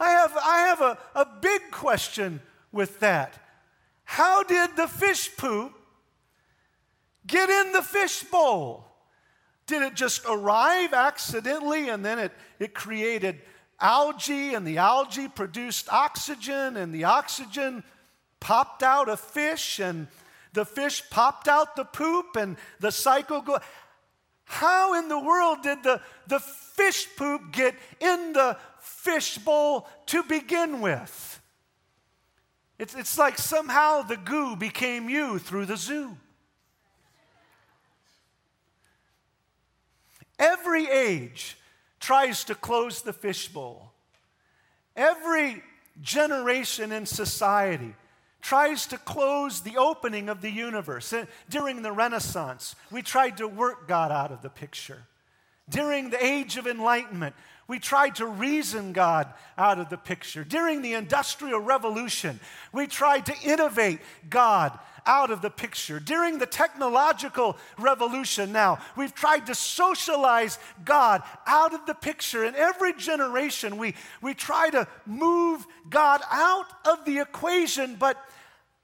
I 0.00 0.10
have, 0.10 0.36
I 0.36 0.58
have 0.60 0.80
a, 0.80 0.98
a 1.14 1.26
big 1.40 1.70
question 1.70 2.40
with 2.72 3.00
that. 3.00 3.38
How 4.04 4.42
did 4.42 4.76
the 4.76 4.86
fish 4.86 5.36
poop 5.36 5.78
Get 7.28 7.50
in 7.50 7.72
the 7.72 7.82
fishbowl. 7.82 8.86
Did 9.66 9.82
it 9.82 9.94
just 9.94 10.24
arrive 10.26 10.94
accidentally 10.94 11.90
and 11.90 12.04
then 12.04 12.18
it, 12.18 12.32
it 12.58 12.74
created 12.74 13.42
algae 13.80 14.54
and 14.54 14.66
the 14.66 14.78
algae 14.78 15.28
produced 15.28 15.92
oxygen 15.92 16.76
and 16.76 16.92
the 16.92 17.04
oxygen 17.04 17.82
popped 18.40 18.82
out 18.82 19.08
a 19.08 19.16
fish 19.16 19.78
and 19.78 20.08
the 20.52 20.64
fish 20.64 21.02
popped 21.10 21.48
out 21.48 21.76
the 21.76 21.84
poop 21.84 22.36
and 22.36 22.56
the 22.80 22.90
cycle 22.90 23.40
go 23.40 23.58
how 24.48 24.94
in 24.94 25.08
the 25.08 25.18
world 25.18 25.62
did 25.62 25.82
the, 25.82 26.00
the 26.26 26.40
fish 26.40 27.06
poop 27.16 27.52
get 27.52 27.74
in 28.00 28.32
the 28.32 28.56
fishbowl 28.80 29.86
to 30.06 30.22
begin 30.22 30.80
with? 30.80 31.40
It's, 32.78 32.94
it's 32.94 33.18
like 33.18 33.36
somehow 33.36 34.02
the 34.02 34.16
goo 34.16 34.56
became 34.56 35.10
you 35.10 35.38
through 35.38 35.66
the 35.66 35.76
zoo. 35.76 36.16
Every 40.38 40.88
age 40.88 41.58
tries 42.00 42.44
to 42.44 42.54
close 42.54 43.02
the 43.02 43.12
fishbowl. 43.12 43.92
Every 44.96 45.62
generation 46.02 46.92
in 46.92 47.06
society 47.06 47.94
tries 48.40 48.86
to 48.86 48.98
close 48.98 49.60
the 49.60 49.76
opening 49.76 50.28
of 50.28 50.40
the 50.40 50.50
universe. 50.50 51.12
During 51.48 51.82
the 51.82 51.92
Renaissance, 51.92 52.76
we 52.90 53.02
tried 53.02 53.36
to 53.38 53.48
work 53.48 53.88
God 53.88 54.12
out 54.12 54.32
of 54.32 54.42
the 54.42 54.50
picture. 54.50 55.04
During 55.68 56.10
the 56.10 56.24
Age 56.24 56.56
of 56.56 56.66
Enlightenment, 56.66 57.34
we 57.66 57.78
tried 57.78 58.14
to 58.16 58.26
reason 58.26 58.92
God 58.92 59.32
out 59.58 59.78
of 59.78 59.90
the 59.90 59.98
picture. 59.98 60.42
During 60.42 60.80
the 60.80 60.94
Industrial 60.94 61.60
Revolution, 61.60 62.40
we 62.72 62.86
tried 62.86 63.26
to 63.26 63.34
innovate 63.44 64.00
God 64.30 64.78
out 65.08 65.30
of 65.30 65.40
the 65.40 65.50
picture. 65.50 65.98
During 65.98 66.38
the 66.38 66.46
technological 66.46 67.56
revolution 67.78 68.52
now, 68.52 68.78
we've 68.94 69.14
tried 69.14 69.46
to 69.46 69.54
socialize 69.54 70.58
God 70.84 71.22
out 71.46 71.74
of 71.74 71.86
the 71.86 71.94
picture. 71.94 72.44
In 72.44 72.54
every 72.54 72.92
generation, 72.92 73.78
we, 73.78 73.94
we 74.22 74.34
try 74.34 74.70
to 74.70 74.86
move 75.06 75.66
God 75.88 76.20
out 76.30 76.66
of 76.84 77.04
the 77.06 77.18
equation, 77.18 77.96
but 77.98 78.16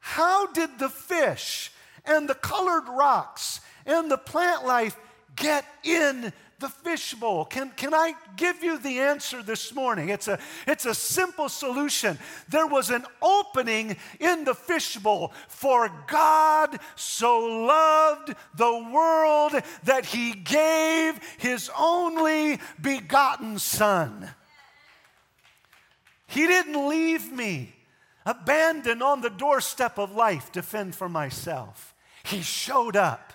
How 0.04 0.46
did 0.52 0.78
the 0.78 0.90
fish 0.90 1.72
and 2.04 2.28
the 2.28 2.34
colored 2.34 2.88
rocks 2.90 3.60
and 3.86 4.10
the 4.10 4.18
plant 4.18 4.66
life 4.66 4.94
get 5.34 5.64
in 5.82 6.30
the 6.58 6.68
fishbowl? 6.68 7.44
Can, 7.44 7.70
can 7.76 7.94
I 7.94 8.14
give 8.36 8.62
you 8.62 8.78
the 8.78 9.00
answer 9.00 9.42
this 9.42 9.74
morning? 9.74 10.08
It's 10.08 10.28
a, 10.28 10.38
it's 10.66 10.86
a 10.86 10.94
simple 10.94 11.48
solution. 11.48 12.18
There 12.48 12.66
was 12.66 12.90
an 12.90 13.04
opening 13.20 13.96
in 14.20 14.44
the 14.44 14.54
fishbowl, 14.54 15.32
for 15.48 15.90
God 16.06 16.78
so 16.96 17.38
loved 17.38 18.34
the 18.54 18.90
world 18.92 19.52
that 19.84 20.06
he 20.06 20.32
gave 20.32 21.20
his 21.38 21.70
only 21.78 22.60
begotten 22.80 23.58
Son. 23.58 24.30
He 26.26 26.46
didn't 26.46 26.88
leave 26.88 27.30
me 27.30 27.74
abandoned 28.26 29.02
on 29.02 29.20
the 29.20 29.30
doorstep 29.30 29.98
of 29.98 30.14
life 30.14 30.50
to 30.52 30.62
fend 30.62 30.94
for 30.94 31.08
myself. 31.08 31.94
He 32.24 32.40
showed 32.40 32.96
up. 32.96 33.33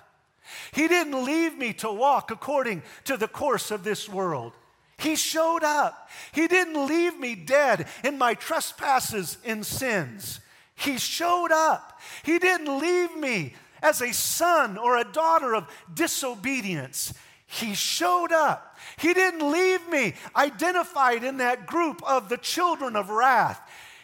He 0.71 0.87
didn't 0.87 1.25
leave 1.25 1.57
me 1.57 1.73
to 1.73 1.91
walk 1.91 2.31
according 2.31 2.83
to 3.05 3.17
the 3.17 3.27
course 3.27 3.71
of 3.71 3.83
this 3.83 4.07
world. 4.07 4.53
He 4.97 5.15
showed 5.15 5.63
up. 5.63 6.09
He 6.33 6.47
didn't 6.47 6.87
leave 6.87 7.17
me 7.17 7.35
dead 7.35 7.87
in 8.03 8.17
my 8.17 8.33
trespasses 8.33 9.37
and 9.45 9.65
sins. 9.65 10.41
He 10.75 10.97
showed 10.97 11.51
up. 11.51 11.99
He 12.23 12.39
didn't 12.39 12.79
leave 12.79 13.15
me 13.15 13.53
as 13.81 14.01
a 14.01 14.13
son 14.13 14.77
or 14.77 14.97
a 14.97 15.05
daughter 15.05 15.55
of 15.55 15.67
disobedience. 15.93 17.13
He 17.47 17.73
showed 17.73 18.31
up. 18.31 18.77
He 18.97 19.13
didn't 19.13 19.51
leave 19.51 19.87
me 19.89 20.13
identified 20.35 21.23
in 21.23 21.37
that 21.37 21.65
group 21.65 22.01
of 22.07 22.29
the 22.29 22.37
children 22.37 22.95
of 22.95 23.09
wrath. 23.09 23.59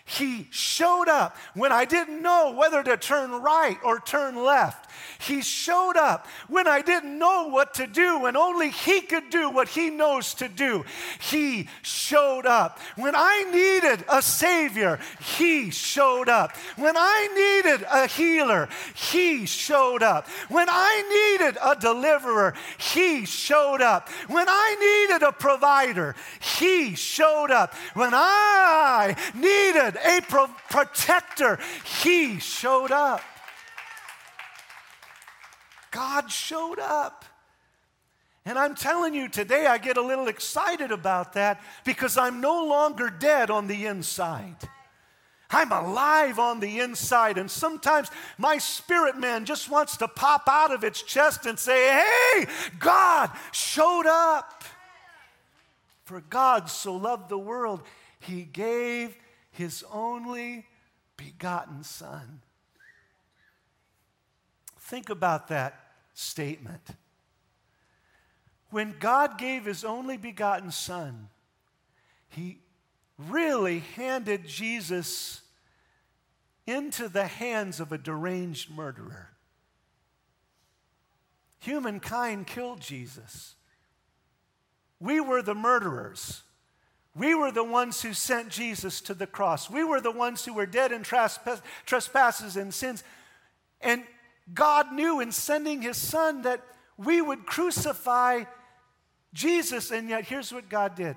He 0.08 0.48
showed 0.52 1.10
up 1.10 1.36
when 1.56 1.72
I 1.72 1.86
didn't 1.86 2.22
know 2.22 2.52
whether 2.52 2.84
to 2.84 2.96
turn 2.96 3.32
right 3.32 3.78
or 3.84 4.00
turn 4.00 4.36
left. 4.36 4.92
He 5.20 5.42
showed 5.42 5.98
up 5.98 6.28
when 6.48 6.68
I 6.68 6.82
didn't 6.82 7.18
know 7.18 7.48
what 7.48 7.74
to 7.76 7.88
do 7.88 8.28
and 8.28 8.38
only 8.38 8.70
He 8.70 9.02
could 9.02 9.32
do 9.32 9.50
what 9.50 9.68
He 9.68 9.90
knows 9.90 10.36
to 10.36 10.48
do. 10.48 10.86
He 11.20 11.68
showed 11.82 12.46
up. 12.46 12.80
When 12.96 13.16
I 13.16 13.46
needed 13.52 14.06
a 14.08 14.22
Savior, 14.22 15.00
He 15.20 15.72
showed 15.72 16.30
up. 16.30 16.56
When 16.76 16.96
I 16.96 17.64
needed 17.64 17.88
a 17.92 18.06
healer, 18.06 18.70
He 18.94 19.48
showed 19.48 20.04
up. 20.04 20.28
When 20.50 20.68
I 20.70 21.38
needed 21.40 21.58
a 21.64 21.76
deliverer, 21.76 22.54
He 22.78 23.26
showed 23.26 23.82
up. 23.82 24.10
When 24.28 24.48
I 24.48 25.08
needed 25.10 25.28
a 25.28 25.32
provider, 25.32 26.16
He 26.40 26.96
showed 26.96 27.50
up. 27.50 27.74
When 27.96 28.12
I 28.14 29.16
needed 29.34 29.95
a 29.98 30.22
pro- 30.22 30.48
protector, 30.70 31.60
He 31.84 32.40
showed 32.40 32.92
up. 32.92 33.22
God 35.92 36.30
showed 36.30 36.80
up. 36.80 37.26
And 38.46 38.60
I'm 38.60 38.76
telling 38.76 39.16
you 39.16 39.28
today, 39.28 39.66
I 39.66 39.80
get 39.80 39.98
a 39.98 40.02
little 40.02 40.28
excited 40.28 40.92
about 40.92 41.34
that 41.34 41.62
because 41.84 42.18
I'm 42.18 42.42
no 42.42 42.66
longer 42.66 43.10
dead 43.10 43.50
on 43.50 43.66
the 43.68 43.88
inside. 43.88 44.58
I'm 45.50 45.72
alive 45.72 46.38
on 46.38 46.60
the 46.60 46.80
inside. 46.80 47.38
And 47.38 47.50
sometimes 47.50 48.10
my 48.38 48.58
spirit 48.58 49.18
man 49.18 49.46
just 49.46 49.70
wants 49.70 49.98
to 49.98 50.08
pop 50.08 50.44
out 50.48 50.72
of 50.72 50.84
its 50.84 51.02
chest 51.02 51.46
and 51.46 51.58
say, 51.58 52.04
Hey, 52.04 52.46
God 52.78 53.32
showed 53.52 54.06
up. 54.06 54.64
For 56.04 56.22
God 56.22 56.70
so 56.70 56.96
loved 56.96 57.30
the 57.30 57.38
world, 57.38 57.82
he 58.20 58.44
gave 58.44 59.16
his 59.56 59.84
only 59.92 60.66
begotten 61.18 61.84
Son. 61.84 62.42
Think 64.80 65.10
about 65.10 65.48
that 65.48 65.80
statement. 66.14 66.82
When 68.70 68.96
God 69.00 69.38
gave 69.38 69.66
his 69.66 69.84
only 69.84 70.18
begotten 70.18 70.72
Son, 70.72 71.30
he 72.28 72.60
really 73.18 73.80
handed 73.80 74.46
Jesus 74.46 75.42
into 76.68 77.08
the 77.08 77.28
hands 77.28 77.80
of 77.80 77.92
a 77.92 77.98
deranged 77.98 78.70
murderer. 78.70 79.30
Humankind 81.60 82.46
killed 82.46 82.82
Jesus. 82.82 83.56
We 85.00 85.20
were 85.20 85.42
the 85.42 85.56
murderers. 85.56 86.44
We 87.16 87.34
were 87.34 87.52
the 87.52 87.64
ones 87.64 88.02
who 88.02 88.14
sent 88.14 88.50
Jesus 88.50 89.00
to 89.02 89.14
the 89.14 89.26
cross. 89.26 89.70
We 89.70 89.86
were 89.86 90.02
the 90.02 90.12
ones 90.12 90.44
who 90.44 90.54
were 90.54 90.66
dead 90.66 90.92
in 90.92 91.04
trespasses 91.04 92.58
and 92.58 92.74
sins. 92.74 93.06
And 93.80 94.04
God 94.54 94.92
knew 94.92 95.22
in 95.22 95.32
sending 95.32 95.82
his 95.82 95.96
son 95.96 96.42
that 96.42 96.62
we 96.98 97.22
would 97.22 97.46
crucify 97.46 98.44
Jesus. 99.34 99.92
And 99.92 100.10
yet, 100.10 100.26
here's 100.26 100.52
what 100.52 100.68
God 100.68 100.96
did. 100.96 101.16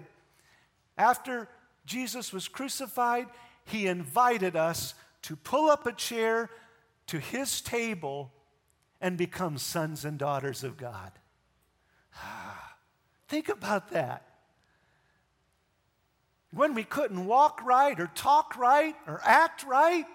After 0.96 1.48
Jesus 1.84 2.32
was 2.32 2.46
crucified, 2.46 3.26
he 3.64 3.88
invited 3.88 4.54
us 4.54 4.94
to 5.22 5.34
pull 5.34 5.68
up 5.68 5.84
a 5.84 5.92
chair 5.92 6.48
to 7.08 7.18
his 7.18 7.60
table 7.60 8.32
and 9.00 9.16
become 9.16 9.58
sons 9.58 10.04
and 10.04 10.16
daughters 10.16 10.62
of 10.62 10.76
God. 10.76 11.10
Ah, 12.14 12.76
think 13.26 13.48
about 13.48 13.90
that 13.90 14.27
when 16.52 16.74
we 16.74 16.84
couldn't 16.84 17.26
walk 17.26 17.62
right 17.64 17.98
or 17.98 18.10
talk 18.14 18.56
right 18.56 18.94
or 19.06 19.20
act 19.24 19.64
right. 19.64 20.06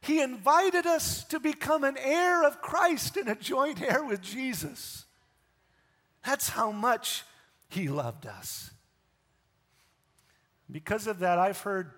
He 0.00 0.20
invited 0.20 0.86
us 0.86 1.24
to 1.24 1.40
become 1.40 1.82
an 1.82 1.96
heir 1.98 2.44
of 2.46 2.60
Christ 2.60 3.16
and 3.16 3.28
a 3.28 3.34
joint 3.34 3.82
heir 3.82 4.04
with 4.04 4.20
Jesus. 4.20 5.04
That's 6.24 6.50
how 6.50 6.70
much 6.70 7.24
He 7.68 7.88
loved 7.88 8.26
us. 8.26 8.70
Because 10.70 11.06
of 11.06 11.20
that, 11.20 11.38
I've 11.38 11.60
heard 11.60 11.90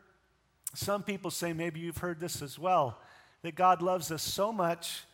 some 0.75 1.03
people 1.03 1.31
say, 1.31 1.53
maybe 1.53 1.81
you've 1.81 1.99
heard 1.99 2.21
this 2.21 2.43
as 2.43 2.59
well, 2.59 2.99
that 3.43 3.55
God 3.55 3.83
loves 3.83 4.11
us 4.11 4.23
so 4.23 4.53
much, 4.53 5.05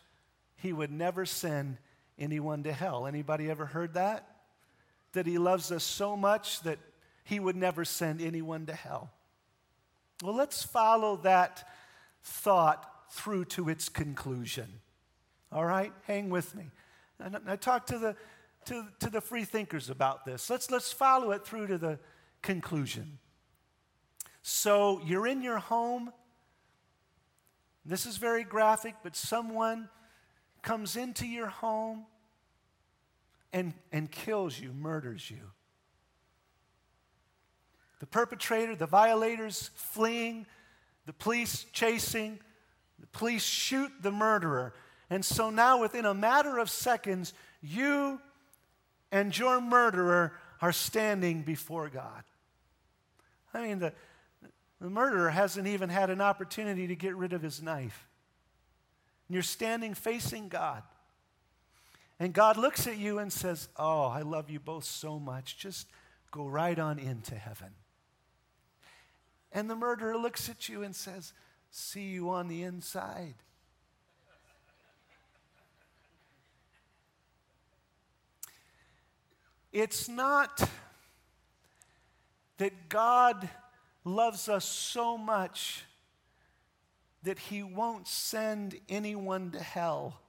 He 0.57 0.73
would 0.73 0.91
never 0.91 1.25
send 1.25 1.77
anyone 2.17 2.63
to 2.63 2.73
hell. 2.73 3.07
Anybody 3.07 3.49
ever 3.49 3.65
heard 3.65 3.93
that? 3.95 4.27
That 5.13 5.25
He 5.25 5.37
loves 5.37 5.71
us 5.71 5.83
so 5.83 6.15
much 6.15 6.61
that 6.61 6.79
he 7.25 7.39
would 7.39 7.55
never 7.55 7.83
send 7.83 8.21
anyone 8.21 8.67
to 8.67 8.73
hell. 8.73 9.11
Well, 10.23 10.35
let's 10.35 10.63
follow 10.63 11.17
that 11.17 11.67
thought 12.23 12.89
through 13.11 13.45
to 13.45 13.67
its 13.67 13.89
conclusion. 13.89 14.79
All 15.51 15.65
right? 15.65 15.91
Hang 16.05 16.29
with 16.29 16.55
me. 16.55 16.69
And 17.19 17.37
I 17.47 17.55
talked 17.55 17.89
to 17.89 17.97
the, 17.97 18.15
to, 18.65 18.85
to 18.99 19.09
the 19.09 19.21
free 19.21 19.43
thinkers 19.43 19.89
about 19.89 20.23
this. 20.23 20.49
Let's, 20.49 20.69
let's 20.69 20.91
follow 20.91 21.31
it 21.31 21.45
through 21.45 21.67
to 21.67 21.77
the 21.77 21.99
conclusion. 22.41 23.17
So 24.43 25.01
you're 25.03 25.25
in 25.25 25.41
your 25.41 25.57
home. 25.57 26.13
This 27.85 28.05
is 28.05 28.17
very 28.17 28.43
graphic, 28.43 28.95
but 29.01 29.15
someone 29.15 29.89
comes 30.61 30.95
into 30.95 31.25
your 31.25 31.47
home 31.47 32.05
and, 33.51 33.73
and 33.91 34.11
kills 34.11 34.59
you, 34.59 34.73
murders 34.73 35.31
you. 35.31 35.51
The 38.05 38.09
perpetrator, 38.09 38.75
the 38.75 38.85
violators 38.85 39.71
fleeing, 39.73 40.45
the 41.07 41.13
police 41.13 41.65
chasing, 41.73 42.37
the 42.99 43.07
police 43.07 43.41
shoot 43.43 43.91
the 43.99 44.11
murderer. 44.11 44.75
And 45.09 45.25
so 45.25 45.49
now, 45.49 45.81
within 45.81 46.05
a 46.05 46.13
matter 46.13 46.59
of 46.59 46.69
seconds, 46.69 47.33
you 47.63 48.21
and 49.11 49.35
your 49.35 49.59
murderer 49.59 50.33
are 50.61 50.71
standing 50.71 51.41
before 51.41 51.89
God. 51.89 52.23
I 53.55 53.65
mean, 53.65 53.79
the, 53.79 53.91
the 54.79 54.91
murderer 54.91 55.31
hasn't 55.31 55.65
even 55.65 55.89
had 55.89 56.11
an 56.11 56.21
opportunity 56.21 56.85
to 56.85 56.95
get 56.95 57.15
rid 57.15 57.33
of 57.33 57.41
his 57.41 57.59
knife. 57.59 58.07
And 59.27 59.33
you're 59.33 59.41
standing 59.41 59.95
facing 59.95 60.47
God. 60.47 60.83
And 62.19 62.33
God 62.33 62.57
looks 62.57 62.85
at 62.85 62.99
you 62.99 63.17
and 63.17 63.33
says, 63.33 63.67
Oh, 63.75 64.03
I 64.03 64.21
love 64.21 64.51
you 64.51 64.59
both 64.59 64.83
so 64.83 65.17
much. 65.17 65.57
Just 65.57 65.87
go 66.29 66.45
right 66.45 66.77
on 66.77 66.99
into 66.99 67.33
heaven. 67.33 67.73
And 69.55 69.69
the 69.69 69.75
murderer 69.75 70.17
looks 70.17 70.49
at 70.49 70.67
you 70.67 70.83
and 70.83 70.93
says, 70.93 71.31
See 71.71 72.09
you 72.09 72.29
on 72.29 72.49
the 72.49 72.63
inside. 72.63 73.35
It's 79.71 80.09
not 80.09 80.69
that 82.57 82.89
God 82.89 83.49
loves 84.03 84.49
us 84.49 84.65
so 84.65 85.17
much 85.17 85.85
that 87.23 87.39
he 87.39 87.63
won't 87.63 88.09
send 88.09 88.75
anyone 88.89 89.51
to 89.51 89.59
hell. 89.59 90.19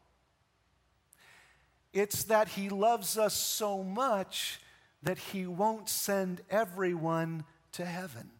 It's 1.92 2.24
that 2.24 2.48
he 2.50 2.68
loves 2.68 3.18
us 3.18 3.34
so 3.34 3.82
much 3.82 4.60
that 5.02 5.18
he 5.18 5.48
won't 5.48 5.88
send 5.88 6.42
everyone 6.48 7.44
to 7.72 7.84
heaven. 7.84 8.30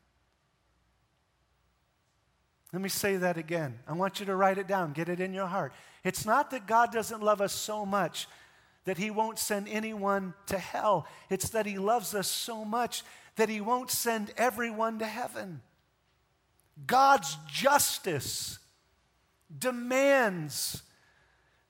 Let 2.77 2.83
me 2.83 2.91
say 2.91 3.17
that 3.17 3.39
again. 3.39 3.79
I 3.89 3.95
want 3.95 4.21
you 4.21 4.27
to 4.27 4.37
write 4.37 4.59
it 4.59 4.67
down, 4.67 4.93
get 4.93 5.09
it 5.09 5.19
in 5.19 5.33
your 5.33 5.47
heart. 5.47 5.73
It's 6.05 6.27
not 6.27 6.51
that 6.51 6.67
God 6.67 6.93
doesn't 6.93 7.23
love 7.23 7.41
us 7.41 7.55
so 7.55 7.87
much 7.87 8.29
that 8.85 8.99
he 8.99 9.11
won't 9.11 9.39
send 9.39 9.67
anyone 9.67 10.35
to 10.49 10.59
hell, 10.59 11.07
it's 11.31 11.49
that 11.49 11.65
he 11.65 11.79
loves 11.79 12.15
us 12.15 12.29
so 12.29 12.67
much 12.67 13.03
that 13.37 13.49
he 13.49 13.62
won't 13.62 13.91
send 13.91 14.31
everyone 14.37 14.99
to 14.99 15.07
heaven. 15.07 15.62
God's 16.87 17.39
justice 17.51 18.59
demands 19.59 20.83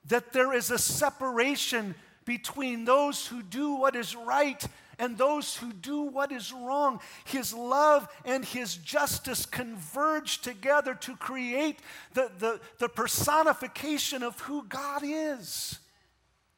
that 0.07 0.33
there 0.33 0.51
is 0.51 0.71
a 0.71 0.77
separation 0.77 1.95
between 2.25 2.83
those 2.83 3.25
who 3.27 3.41
do 3.41 3.75
what 3.75 3.95
is 3.95 4.13
right 4.13 4.61
and 4.99 5.17
those 5.17 5.55
who 5.57 5.71
do 5.71 6.01
what 6.01 6.31
is 6.31 6.51
wrong. 6.51 6.99
His 7.25 7.53
love 7.53 8.07
and 8.25 8.43
his 8.43 8.75
justice 8.75 9.45
converge 9.45 10.41
together 10.41 10.95
to 10.95 11.15
create 11.15 11.79
the, 12.13 12.31
the, 12.39 12.59
the 12.79 12.89
personification 12.89 14.23
of 14.23 14.39
who 14.41 14.63
God 14.63 15.01
is. 15.03 15.79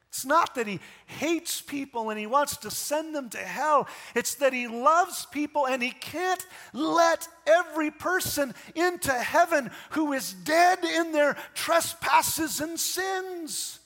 It's 0.09 0.25
not 0.25 0.55
that 0.55 0.65
he 0.65 0.79
hates 1.05 1.61
people 1.61 2.09
and 2.09 2.19
he 2.19 2.25
wants 2.25 2.57
to 2.57 2.71
send 2.71 3.13
them 3.13 3.29
to 3.29 3.37
hell. 3.37 3.87
It's 4.15 4.35
that 4.35 4.53
he 4.53 4.67
loves 4.67 5.27
people 5.27 5.67
and 5.67 5.83
he 5.83 5.91
can't 5.91 6.43
let 6.73 7.27
every 7.45 7.91
person 7.91 8.55
into 8.73 9.13
heaven 9.13 9.69
who 9.91 10.13
is 10.13 10.33
dead 10.33 10.83
in 10.83 11.11
their 11.11 11.37
trespasses 11.53 12.59
and 12.59 12.79
sins. 12.79 13.79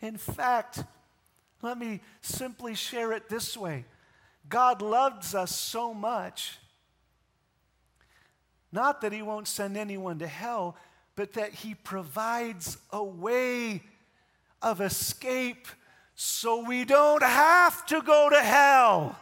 In 0.00 0.16
fact, 0.16 0.84
let 1.62 1.78
me 1.78 2.00
simply 2.20 2.74
share 2.74 3.12
it 3.12 3.28
this 3.28 3.56
way 3.56 3.84
God 4.48 4.80
loves 4.80 5.34
us 5.34 5.54
so 5.54 5.92
much, 5.92 6.58
not 8.72 9.00
that 9.00 9.12
He 9.12 9.22
won't 9.22 9.48
send 9.48 9.76
anyone 9.76 10.18
to 10.20 10.26
hell, 10.26 10.76
but 11.16 11.34
that 11.34 11.52
He 11.52 11.74
provides 11.74 12.78
a 12.90 13.02
way 13.02 13.82
of 14.62 14.80
escape 14.80 15.66
so 16.14 16.66
we 16.66 16.84
don't 16.84 17.22
have 17.22 17.86
to 17.86 18.02
go 18.02 18.28
to 18.30 18.40
hell. 18.40 19.18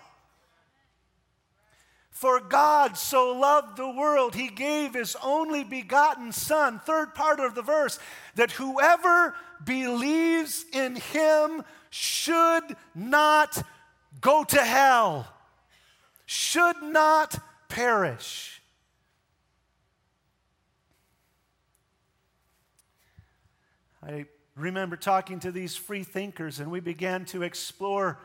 For 2.17 2.41
God 2.41 2.97
so 2.97 3.31
loved 3.39 3.77
the 3.77 3.91
world, 3.91 4.35
he 4.35 4.49
gave 4.49 4.95
his 4.95 5.19
only 5.23 5.65
begotten 5.65 6.33
Son, 6.33 6.79
third 6.79 7.15
part 7.15 7.41
of 7.41 7.55
the 7.55 7.61
verse, 7.61 7.99
that 8.37 8.53
whoever 8.53 9.35
believes 9.63 10.65
in 10.73 10.97
him 10.97 11.63
should 11.91 12.75
not 12.95 13.63
go 14.23 14.45
to 14.45 14.65
hell, 14.65 15.29
should 16.25 16.83
not 16.83 17.39
perish. 17.69 18.63
I 24.03 24.25
remember 24.55 24.97
talking 24.97 25.39
to 25.41 25.53
these 25.53 25.77
free 25.77 26.03
thinkers, 26.03 26.61
and 26.61 26.71
we 26.71 26.81
began 26.81 27.27
to 27.27 27.43
explore 27.43 28.19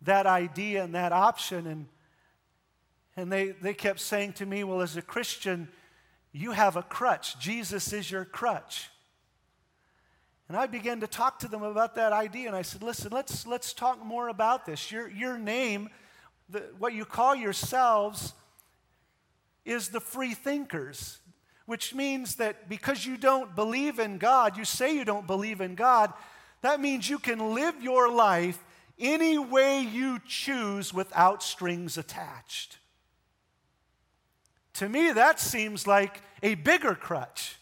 that 0.00 0.26
idea 0.26 0.82
and 0.82 0.96
that 0.96 1.12
option. 1.12 1.68
And, 1.68 1.86
and 3.16 3.30
they, 3.30 3.48
they 3.50 3.74
kept 3.74 4.00
saying 4.00 4.34
to 4.34 4.46
me, 4.46 4.64
Well, 4.64 4.80
as 4.80 4.96
a 4.96 5.02
Christian, 5.02 5.68
you 6.32 6.52
have 6.52 6.76
a 6.76 6.82
crutch. 6.82 7.38
Jesus 7.38 7.92
is 7.92 8.10
your 8.10 8.24
crutch. 8.24 8.88
And 10.48 10.56
I 10.56 10.66
began 10.66 11.00
to 11.00 11.06
talk 11.06 11.38
to 11.40 11.48
them 11.48 11.62
about 11.62 11.94
that 11.94 12.12
idea, 12.12 12.46
and 12.46 12.56
I 12.56 12.62
said, 12.62 12.82
listen, 12.82 13.10
let's, 13.10 13.46
let's 13.46 13.72
talk 13.72 14.04
more 14.04 14.28
about 14.28 14.66
this. 14.66 14.90
Your, 14.90 15.08
your 15.08 15.38
name, 15.38 15.88
the, 16.50 16.64
what 16.78 16.92
you 16.92 17.04
call 17.04 17.34
yourselves, 17.34 18.34
is 19.64 19.88
the 19.88 20.00
free 20.00 20.34
thinkers, 20.34 21.20
which 21.66 21.94
means 21.94 22.34
that 22.34 22.68
because 22.68 23.06
you 23.06 23.16
don't 23.16 23.54
believe 23.54 23.98
in 23.98 24.18
God, 24.18 24.56
you 24.56 24.64
say 24.64 24.94
you 24.94 25.04
don't 25.04 25.26
believe 25.26 25.60
in 25.60 25.74
God, 25.74 26.12
that 26.60 26.80
means 26.80 27.08
you 27.08 27.18
can 27.18 27.54
live 27.54 27.80
your 27.80 28.10
life 28.10 28.62
any 28.98 29.38
way 29.38 29.80
you 29.80 30.20
choose 30.26 30.92
without 30.92 31.42
strings 31.42 31.96
attached. 31.96 32.78
To 34.74 34.88
me, 34.88 35.12
that 35.12 35.38
seems 35.38 35.86
like 35.86 36.22
a 36.42 36.54
bigger 36.54 36.94
crutch. 36.94 37.56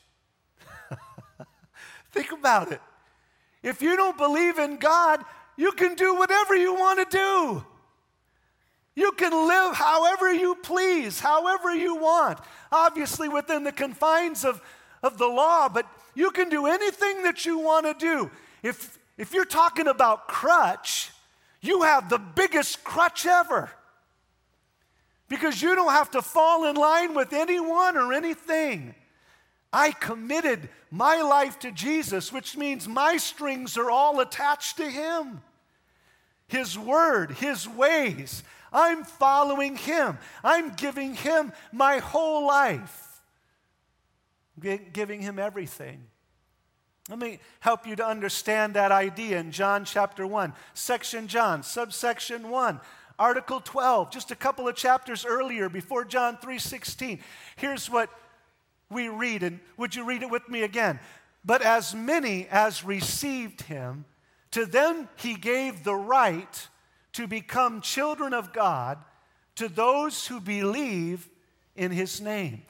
Think 2.12 2.33
about 2.33 2.73
it. 2.73 2.81
If 3.62 3.83
you 3.83 3.96
don't 3.96 4.16
believe 4.16 4.59
in 4.59 4.77
God, 4.77 5.25
you 5.57 5.73
can 5.73 5.94
do 5.94 6.14
whatever 6.16 6.55
you 6.55 6.75
want 6.75 7.11
to 7.11 7.16
do. 7.16 7.64
You 8.94 9.12
can 9.12 9.33
live 9.33 9.75
however 9.75 10.33
you 10.33 10.57
please, 10.57 11.20
however 11.20 11.75
you 11.75 11.96
want, 11.96 12.38
obviously 12.73 13.29
within 13.29 13.64
the 13.64 13.73
confines 13.73 14.44
of, 14.44 14.61
of 15.03 15.18
the 15.18 15.27
law, 15.27 15.68
but 15.68 15.87
you 16.14 16.31
can 16.31 16.49
do 16.49 16.66
anything 16.66 17.23
that 17.23 17.44
you 17.46 17.59
want 17.59 17.87
to 17.87 17.94
do. 17.94 18.31
If, 18.62 18.99
if 19.16 19.33
you're 19.33 19.44
talking 19.44 19.87
about 19.87 20.29
crutch, 20.29 21.11
you 21.61 21.83
have 21.83 22.09
the 22.09 22.18
biggest 22.18 22.83
crutch 22.85 23.27
ever. 23.27 23.70
Because 25.30 25.62
you 25.62 25.76
don't 25.76 25.92
have 25.92 26.10
to 26.10 26.22
fall 26.22 26.68
in 26.68 26.74
line 26.74 27.14
with 27.14 27.32
anyone 27.32 27.96
or 27.96 28.12
anything. 28.12 28.94
I 29.72 29.92
committed 29.92 30.68
my 30.90 31.22
life 31.22 31.60
to 31.60 31.70
Jesus, 31.70 32.32
which 32.32 32.56
means 32.56 32.88
my 32.88 33.16
strings 33.16 33.78
are 33.78 33.90
all 33.90 34.18
attached 34.18 34.76
to 34.78 34.90
Him. 34.90 35.40
His 36.48 36.76
word, 36.76 37.30
His 37.30 37.68
ways. 37.68 38.42
I'm 38.72 39.04
following 39.04 39.76
Him. 39.76 40.18
I'm 40.42 40.74
giving 40.74 41.14
Him 41.14 41.52
my 41.72 41.98
whole 41.98 42.48
life, 42.48 43.22
giving 44.60 45.22
Him 45.22 45.38
everything. 45.38 46.06
Let 47.08 47.20
me 47.20 47.38
help 47.60 47.86
you 47.86 47.94
to 47.96 48.06
understand 48.06 48.74
that 48.74 48.90
idea 48.90 49.38
in 49.38 49.52
John 49.52 49.84
chapter 49.84 50.26
1, 50.26 50.52
section 50.74 51.28
John, 51.28 51.62
subsection 51.62 52.50
1. 52.50 52.80
Article 53.20 53.61
12, 53.61 54.11
just 54.11 54.30
a 54.30 54.35
couple 54.35 54.66
of 54.66 54.74
chapters 54.74 55.26
earlier 55.26 55.68
before 55.68 56.06
John 56.06 56.38
3:16. 56.38 57.20
Here's 57.56 57.90
what 57.90 58.09
we 58.88 59.11
read, 59.11 59.42
and 59.42 59.61
would 59.76 59.94
you 59.94 60.04
read 60.04 60.22
it 60.22 60.30
with 60.30 60.48
me 60.48 60.62
again? 60.62 60.98
But 61.44 61.61
as 61.61 61.94
many 61.94 62.48
as 62.48 62.83
received 62.83 63.61
him, 63.62 64.06
to 64.52 64.64
them 64.64 65.11
he 65.16 65.35
gave 65.35 65.85
the 65.85 65.94
right 65.94 66.68
to 67.12 67.26
become 67.26 67.83
children 67.83 68.33
of 68.33 68.54
God 68.54 68.96
to 69.56 69.68
those 69.68 70.26
who 70.26 70.40
believe 70.40 71.28
in 71.76 71.90
his 71.90 72.22
name. 72.22 72.62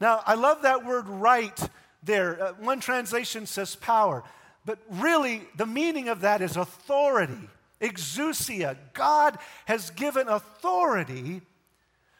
Now, 0.00 0.22
I 0.26 0.34
love 0.34 0.62
that 0.62 0.86
word 0.86 1.08
right 1.08 1.68
there. 2.02 2.42
Uh, 2.42 2.52
one 2.54 2.80
translation 2.80 3.44
says 3.44 3.76
power, 3.76 4.24
but 4.64 4.78
really 4.88 5.42
the 5.56 5.66
meaning 5.66 6.08
of 6.08 6.22
that 6.22 6.40
is 6.40 6.56
authority, 6.56 7.50
exousia. 7.80 8.76
God 8.92 9.38
has 9.66 9.90
given 9.90 10.28
authority 10.28 11.42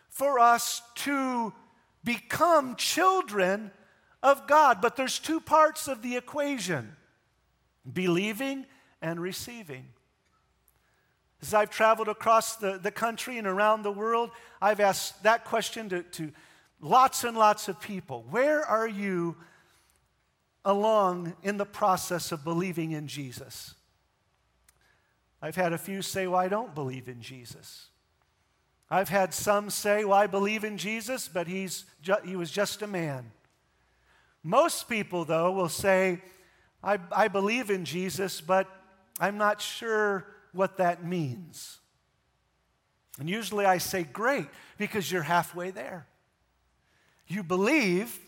for 0.08 0.38
us 0.38 0.82
to 0.96 1.52
become 2.04 2.76
children 2.76 3.70
of 4.22 4.46
God. 4.46 4.80
But 4.80 4.96
there's 4.96 5.18
two 5.18 5.40
parts 5.40 5.88
of 5.88 6.02
the 6.02 6.16
equation 6.16 6.96
believing 7.90 8.66
and 9.00 9.20
receiving. 9.20 9.86
As 11.42 11.54
I've 11.54 11.70
traveled 11.70 12.08
across 12.08 12.56
the, 12.56 12.78
the 12.78 12.90
country 12.90 13.38
and 13.38 13.46
around 13.46 13.82
the 13.82 13.92
world, 13.92 14.30
I've 14.60 14.80
asked 14.80 15.22
that 15.22 15.46
question 15.46 15.88
to, 15.88 16.02
to 16.02 16.32
lots 16.80 17.24
and 17.24 17.36
lots 17.36 17.68
of 17.68 17.80
people 17.80 18.26
Where 18.28 18.64
are 18.64 18.88
you 18.88 19.36
along 20.64 21.34
in 21.42 21.56
the 21.56 21.64
process 21.64 22.32
of 22.32 22.44
believing 22.44 22.92
in 22.92 23.06
Jesus? 23.06 23.74
I've 25.42 25.56
had 25.56 25.72
a 25.72 25.78
few 25.78 26.02
say, 26.02 26.26
Well, 26.26 26.40
I 26.40 26.48
don't 26.48 26.74
believe 26.74 27.08
in 27.08 27.22
Jesus. 27.22 27.88
I've 28.90 29.08
had 29.08 29.32
some 29.32 29.70
say, 29.70 30.04
Well, 30.04 30.18
I 30.18 30.26
believe 30.26 30.64
in 30.64 30.76
Jesus, 30.76 31.28
but 31.28 31.46
he's 31.46 31.84
ju- 32.02 32.16
he 32.24 32.36
was 32.36 32.50
just 32.50 32.82
a 32.82 32.86
man. 32.86 33.32
Most 34.42 34.88
people, 34.88 35.24
though, 35.24 35.52
will 35.52 35.68
say, 35.68 36.22
I, 36.82 36.98
I 37.12 37.28
believe 37.28 37.70
in 37.70 37.84
Jesus, 37.84 38.40
but 38.40 38.66
I'm 39.18 39.36
not 39.36 39.60
sure 39.60 40.26
what 40.52 40.78
that 40.78 41.04
means. 41.04 41.78
And 43.18 43.28
usually 43.28 43.66
I 43.66 43.78
say, 43.78 44.02
Great, 44.02 44.46
because 44.78 45.10
you're 45.10 45.22
halfway 45.22 45.70
there. 45.70 46.06
You 47.26 47.42
believe, 47.42 48.18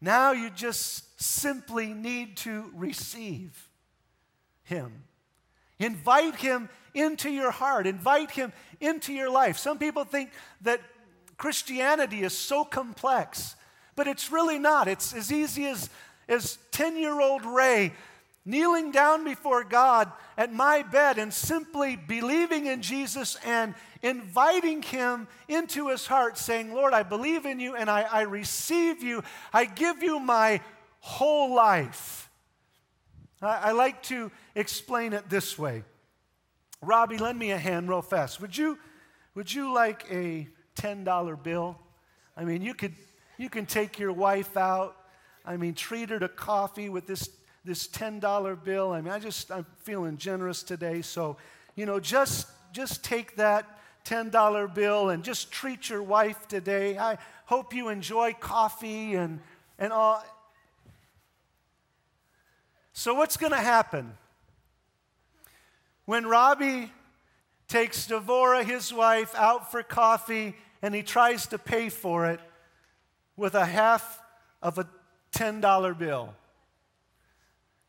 now 0.00 0.32
you 0.32 0.50
just 0.50 1.20
simply 1.20 1.92
need 1.92 2.36
to 2.38 2.70
receive 2.74 3.68
Him. 4.62 5.04
Invite 5.78 6.36
Him 6.36 6.68
into 6.94 7.30
your 7.30 7.50
heart, 7.50 7.86
invite 7.86 8.30
Him 8.30 8.52
into 8.80 9.12
your 9.12 9.30
life. 9.30 9.58
Some 9.58 9.78
people 9.78 10.04
think 10.04 10.30
that 10.62 10.80
Christianity 11.36 12.22
is 12.22 12.36
so 12.36 12.64
complex, 12.64 13.56
but 13.96 14.06
it's 14.06 14.30
really 14.30 14.58
not. 14.58 14.88
It's 14.88 15.12
as 15.12 15.32
easy 15.32 15.66
as, 15.66 15.90
as 16.28 16.58
10 16.70 16.96
year 16.96 17.20
old 17.20 17.44
Ray 17.44 17.92
kneeling 18.44 18.90
down 18.90 19.24
before 19.24 19.64
God 19.64 20.12
at 20.36 20.52
my 20.52 20.82
bed 20.82 21.18
and 21.18 21.32
simply 21.32 21.96
believing 21.96 22.66
in 22.66 22.82
Jesus 22.82 23.36
and 23.44 23.74
inviting 24.02 24.82
Him 24.82 25.26
into 25.48 25.88
His 25.88 26.06
heart, 26.06 26.36
saying, 26.36 26.74
Lord, 26.74 26.92
I 26.92 27.02
believe 27.02 27.46
in 27.46 27.58
you 27.58 27.74
and 27.74 27.88
I, 27.88 28.02
I 28.02 28.22
receive 28.22 29.02
you. 29.02 29.22
I 29.52 29.64
give 29.64 30.02
you 30.02 30.20
my 30.20 30.60
whole 31.00 31.54
life. 31.54 32.23
I, 33.42 33.56
I 33.56 33.72
like 33.72 34.02
to 34.04 34.30
explain 34.54 35.12
it 35.12 35.28
this 35.28 35.58
way. 35.58 35.82
Robbie, 36.82 37.18
lend 37.18 37.38
me 37.38 37.50
a 37.50 37.58
hand 37.58 37.88
real 37.88 38.02
fast. 38.02 38.40
Would 38.40 38.56
you, 38.56 38.78
would 39.34 39.52
you 39.52 39.72
like 39.72 40.04
a 40.10 40.48
$10 40.76 41.42
bill? 41.42 41.78
I 42.36 42.44
mean, 42.44 42.62
you 42.62 42.74
could 42.74 42.94
you 43.36 43.50
can 43.50 43.66
take 43.66 43.98
your 43.98 44.12
wife 44.12 44.56
out. 44.56 44.96
I 45.44 45.56
mean, 45.56 45.74
treat 45.74 46.10
her 46.10 46.20
to 46.20 46.28
coffee 46.28 46.88
with 46.88 47.06
this 47.06 47.28
this 47.64 47.88
$10 47.88 48.62
bill. 48.62 48.92
I 48.92 49.00
mean, 49.00 49.12
I 49.12 49.18
just, 49.18 49.50
I'm 49.50 49.66
feeling 49.82 50.18
generous 50.18 50.62
today. 50.62 51.00
So, 51.02 51.38
you 51.74 51.86
know, 51.86 51.98
just, 51.98 52.46
just 52.72 53.02
take 53.02 53.36
that 53.36 53.80
$10 54.04 54.74
bill 54.74 55.08
and 55.08 55.24
just 55.24 55.50
treat 55.50 55.88
your 55.88 56.02
wife 56.02 56.46
today. 56.46 56.98
I 56.98 57.16
hope 57.46 57.72
you 57.72 57.88
enjoy 57.88 58.34
coffee 58.34 59.14
and, 59.14 59.40
and 59.78 59.92
all. 59.92 60.22
So, 62.96 63.12
what's 63.12 63.36
going 63.36 63.52
to 63.52 63.58
happen? 63.58 64.12
When 66.04 66.26
Robbie 66.26 66.92
takes 67.66 68.06
Devora, 68.06 68.64
his 68.64 68.92
wife, 68.92 69.34
out 69.34 69.72
for 69.72 69.82
coffee 69.82 70.54
and 70.80 70.94
he 70.94 71.02
tries 71.02 71.48
to 71.48 71.58
pay 71.58 71.88
for 71.88 72.26
it 72.26 72.38
with 73.36 73.54
a 73.54 73.64
half 73.64 74.22
of 74.62 74.78
a 74.78 74.86
$10 75.34 75.98
bill. 75.98 76.34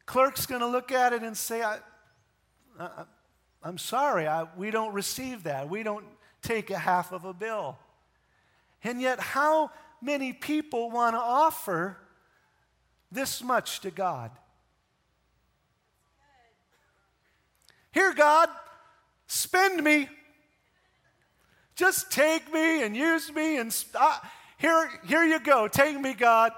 Clerk's 0.07 0.47
going 0.47 0.61
to 0.61 0.67
look 0.67 0.91
at 0.91 1.13
it 1.13 1.21
and 1.21 1.37
say, 1.37 1.61
I, 1.61 1.77
am 3.63 3.77
sorry, 3.77 4.27
I, 4.27 4.47
we 4.57 4.71
don't 4.71 4.93
receive 4.93 5.43
that. 5.43 5.69
We 5.69 5.83
don't 5.83 6.05
take 6.41 6.71
a 6.71 6.79
half 6.79 7.11
of 7.11 7.25
a 7.25 7.33
bill. 7.33 7.77
And 8.83 8.99
yet, 8.99 9.19
how 9.19 9.69
many 10.01 10.33
people 10.33 10.89
want 10.89 11.15
to 11.15 11.19
offer 11.19 11.97
this 13.11 13.43
much 13.43 13.81
to 13.81 13.91
God? 13.91 14.31
Here, 17.95 18.13
God, 18.13 18.49
spend 19.25 19.83
me. 19.83 20.09
Just 21.75 22.11
take 22.11 22.53
me 22.53 22.83
and 22.83 22.95
use 22.95 23.33
me 23.33 23.57
and 23.57 23.75
uh, 23.99 24.19
here, 24.57 24.89
here 25.07 25.23
you 25.23 25.39
go. 25.39 25.67
Take 25.67 25.99
me, 25.99 26.13
God. 26.13 26.51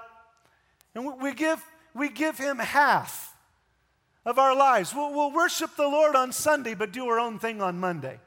And 0.94 1.20
we 1.22 1.32
give, 1.32 1.64
we 1.94 2.08
give 2.08 2.36
him 2.36 2.58
half 2.58 3.36
of 4.24 4.38
our 4.38 4.54
lives. 4.54 4.92
We'll, 4.92 5.14
we'll 5.14 5.32
worship 5.32 5.76
the 5.76 5.86
Lord 5.86 6.16
on 6.16 6.32
Sunday, 6.32 6.74
but 6.74 6.92
do 6.92 7.06
our 7.06 7.20
own 7.20 7.38
thing 7.38 7.62
on 7.62 7.78
Monday. 7.78 8.18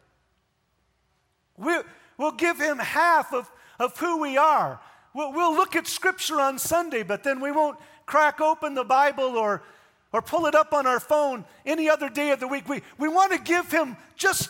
We, 1.57 1.73
we'll 2.17 2.31
give 2.31 2.59
Him 2.59 2.79
half 2.79 3.33
of, 3.33 3.51
of 3.77 3.97
who 3.97 4.21
we 4.21 4.37
are. 4.37 4.79
We'll, 5.13 5.33
we'll 5.33 5.53
look 5.53 5.75
at 5.75 5.85
Scripture 5.85 6.39
on 6.39 6.57
Sunday, 6.59 7.03
but 7.03 7.23
then 7.23 7.41
we 7.41 7.51
won't 7.51 7.77
crack 8.05 8.39
open 8.39 8.73
the 8.73 8.85
Bible 8.85 9.37
or, 9.37 9.63
or 10.13 10.21
pull 10.21 10.45
it 10.45 10.55
up 10.55 10.73
on 10.73 10.85
our 10.85 10.99
phone 10.99 11.45
any 11.65 11.89
other 11.89 12.09
day 12.09 12.31
of 12.31 12.39
the 12.39 12.47
week. 12.47 12.67
We, 12.67 12.81
we 12.97 13.07
want 13.07 13.31
to 13.31 13.39
give 13.39 13.71
Him 13.71 13.97
just, 14.15 14.49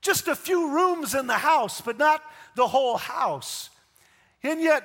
just 0.00 0.28
a 0.28 0.34
few 0.34 0.72
rooms 0.72 1.14
in 1.14 1.26
the 1.26 1.34
house, 1.34 1.80
but 1.80 1.98
not 1.98 2.22
the 2.56 2.68
whole 2.68 2.96
house. 2.96 3.70
And 4.42 4.60
yet, 4.60 4.84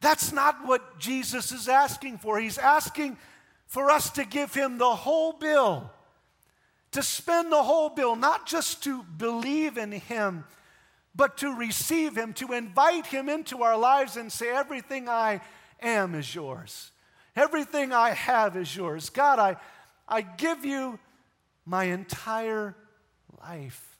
that's 0.00 0.32
not 0.32 0.66
what 0.66 0.98
Jesus 0.98 1.52
is 1.52 1.68
asking 1.68 2.18
for. 2.18 2.38
He's 2.38 2.58
asking 2.58 3.16
for 3.66 3.90
us 3.90 4.10
to 4.10 4.24
give 4.24 4.54
him 4.54 4.78
the 4.78 4.94
whole 4.94 5.32
bill, 5.32 5.90
to 6.92 7.02
spend 7.02 7.52
the 7.52 7.62
whole 7.62 7.90
bill, 7.90 8.16
not 8.16 8.46
just 8.46 8.82
to 8.84 9.02
believe 9.02 9.76
in 9.76 9.92
him, 9.92 10.44
but 11.14 11.36
to 11.38 11.54
receive 11.54 12.16
him, 12.16 12.32
to 12.34 12.52
invite 12.52 13.06
him 13.06 13.28
into 13.28 13.62
our 13.62 13.76
lives 13.76 14.16
and 14.16 14.32
say, 14.32 14.48
Everything 14.48 15.08
I 15.08 15.40
am 15.82 16.14
is 16.14 16.34
yours. 16.34 16.92
Everything 17.38 17.92
I 17.92 18.10
have 18.10 18.56
is 18.56 18.74
yours. 18.74 19.10
God, 19.10 19.38
I, 19.38 19.56
I 20.08 20.22
give 20.22 20.64
you 20.64 20.98
my 21.64 21.84
entire 21.84 22.74
life. 23.40 23.96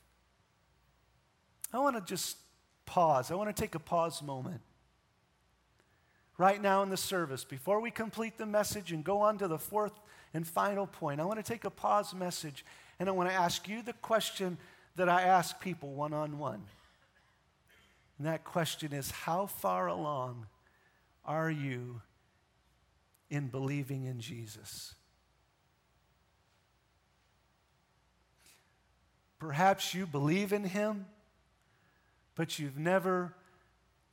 I 1.72 1.78
want 1.78 1.96
to 1.96 2.02
just 2.02 2.36
pause. 2.84 3.30
I 3.30 3.34
want 3.34 3.54
to 3.54 3.60
take 3.60 3.74
a 3.74 3.78
pause 3.78 4.22
moment 4.22 4.60
right 6.38 6.62
now 6.62 6.82
in 6.82 6.88
the 6.88 6.96
service, 6.96 7.44
before 7.44 7.80
we 7.80 7.90
complete 7.90 8.38
the 8.38 8.46
message 8.46 8.92
and 8.92 9.04
go 9.04 9.20
on 9.20 9.36
to 9.38 9.48
the 9.48 9.58
fourth 9.58 9.92
and 10.32 10.46
final 10.46 10.86
point, 10.86 11.20
I 11.20 11.24
want 11.24 11.44
to 11.44 11.52
take 11.52 11.64
a 11.64 11.70
pause 11.70 12.14
message 12.14 12.64
and 12.98 13.08
I 13.08 13.12
want 13.12 13.28
to 13.28 13.34
ask 13.34 13.68
you 13.68 13.82
the 13.82 13.92
question 13.94 14.56
that 14.96 15.08
I 15.08 15.22
ask 15.22 15.60
people 15.60 15.92
one 15.92 16.14
on 16.14 16.38
one. 16.38 16.62
And 18.16 18.26
that 18.26 18.44
question 18.44 18.92
is 18.92 19.10
How 19.10 19.46
far 19.46 19.88
along 19.88 20.46
are 21.24 21.50
you 21.50 22.00
in 23.30 23.48
believing 23.48 24.04
in 24.04 24.20
Jesus? 24.20 24.94
Perhaps 29.38 29.94
you 29.94 30.06
believe 30.06 30.52
in 30.52 30.64
him, 30.64 31.06
but 32.34 32.58
you've 32.58 32.78
never 32.78 33.34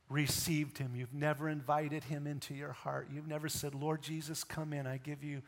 received 0.08 0.78
him. 0.78 0.94
You've 0.94 1.14
never 1.14 1.48
invited 1.48 2.04
him 2.04 2.26
into 2.26 2.54
your 2.54 2.72
heart. 2.72 3.08
You've 3.12 3.26
never 3.26 3.48
said, 3.48 3.74
Lord 3.74 4.02
Jesus, 4.02 4.44
come 4.44 4.72
in. 4.72 4.86
I 4.86 4.98
give 4.98 5.24
you 5.24 5.42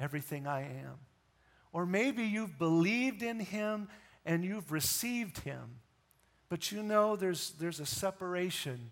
everything 0.00 0.46
I 0.46 0.62
am. 0.62 0.98
Or 1.72 1.84
maybe 1.84 2.24
you've 2.24 2.58
believed 2.58 3.22
in 3.22 3.40
him 3.40 3.88
and 4.24 4.44
you've 4.44 4.72
received 4.72 5.40
him, 5.40 5.80
but 6.48 6.72
you 6.72 6.82
know 6.82 7.16
there's, 7.16 7.50
there's 7.60 7.80
a 7.80 7.86
separation 7.86 8.90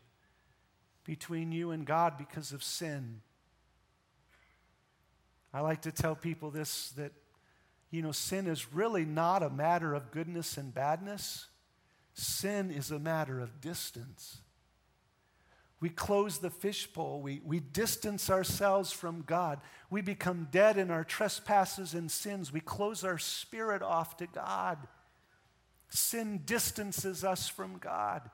between 1.04 1.50
you 1.50 1.70
and 1.70 1.86
God 1.86 2.18
because 2.18 2.52
of 2.52 2.62
sin. 2.62 3.20
I 5.54 5.60
like 5.60 5.82
to 5.82 5.92
tell 5.92 6.16
people 6.16 6.50
this 6.50 6.90
that, 6.96 7.12
you 7.92 8.02
know, 8.02 8.10
sin 8.10 8.48
is 8.48 8.72
really 8.74 9.04
not 9.04 9.44
a 9.44 9.48
matter 9.48 9.94
of 9.94 10.10
goodness 10.10 10.58
and 10.58 10.74
badness. 10.74 11.46
Sin 12.12 12.72
is 12.72 12.90
a 12.90 12.98
matter 12.98 13.38
of 13.38 13.60
distance. 13.60 14.38
We 15.78 15.90
close 15.90 16.38
the 16.38 16.50
fishbowl. 16.50 17.20
We, 17.20 17.40
we 17.44 17.60
distance 17.60 18.30
ourselves 18.30 18.90
from 18.90 19.22
God. 19.22 19.60
We 19.90 20.00
become 20.00 20.48
dead 20.50 20.76
in 20.76 20.90
our 20.90 21.04
trespasses 21.04 21.94
and 21.94 22.10
sins. 22.10 22.52
We 22.52 22.60
close 22.60 23.04
our 23.04 23.18
spirit 23.18 23.82
off 23.82 24.16
to 24.16 24.26
God. 24.26 24.78
Sin 25.88 26.40
distances 26.44 27.22
us 27.22 27.48
from 27.48 27.78
God. 27.78 28.28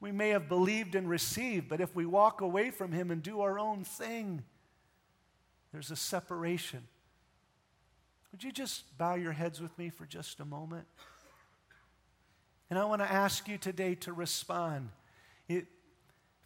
We 0.00 0.10
may 0.10 0.30
have 0.30 0.48
believed 0.48 0.96
and 0.96 1.08
received, 1.08 1.68
but 1.68 1.80
if 1.80 1.94
we 1.94 2.06
walk 2.06 2.40
away 2.40 2.70
from 2.70 2.90
Him 2.90 3.12
and 3.12 3.22
do 3.22 3.40
our 3.40 3.58
own 3.58 3.84
thing, 3.84 4.42
there's 5.76 5.90
a 5.90 5.96
separation. 5.96 6.82
Would 8.32 8.42
you 8.42 8.50
just 8.50 8.96
bow 8.96 9.14
your 9.14 9.32
heads 9.32 9.60
with 9.60 9.76
me 9.76 9.90
for 9.90 10.06
just 10.06 10.40
a 10.40 10.44
moment? 10.46 10.86
And 12.70 12.78
I 12.78 12.86
want 12.86 13.02
to 13.02 13.12
ask 13.12 13.46
you 13.46 13.58
today 13.58 13.94
to 13.96 14.14
respond. 14.14 14.88
If, 15.50 15.66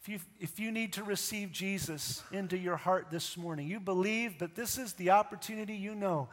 you 0.06 0.18
if 0.40 0.58
you 0.58 0.72
need 0.72 0.94
to 0.94 1.04
receive 1.04 1.52
Jesus 1.52 2.24
into 2.32 2.58
your 2.58 2.74
heart 2.74 3.12
this 3.12 3.36
morning, 3.36 3.68
you 3.68 3.78
believe, 3.78 4.34
but 4.36 4.56
this 4.56 4.76
is 4.78 4.94
the 4.94 5.10
opportunity 5.10 5.74
you 5.74 5.94
know 5.94 6.28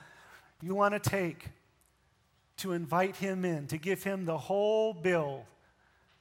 you 0.64 0.74
want 0.74 0.96
to 0.96 1.10
take 1.10 1.50
to 2.58 2.72
invite 2.72 3.18
him 3.18 3.46
in, 3.46 3.68
to 3.68 3.78
give 3.78 4.04
him 4.04 4.26
the 4.26 4.40
whole 4.40 4.92
bill, 4.92 5.46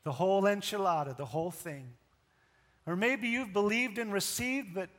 the 0.05 0.13
whole 0.13 0.43
enchilada, 0.43 1.17
the 1.17 1.25
whole 1.25 1.51
thing. 1.51 1.89
Or 2.85 2.97
maybe 2.97 3.29
you've 3.29 3.55
believed 3.55 3.97
and 3.97 4.13
received, 4.13 4.75
but, 4.75 4.91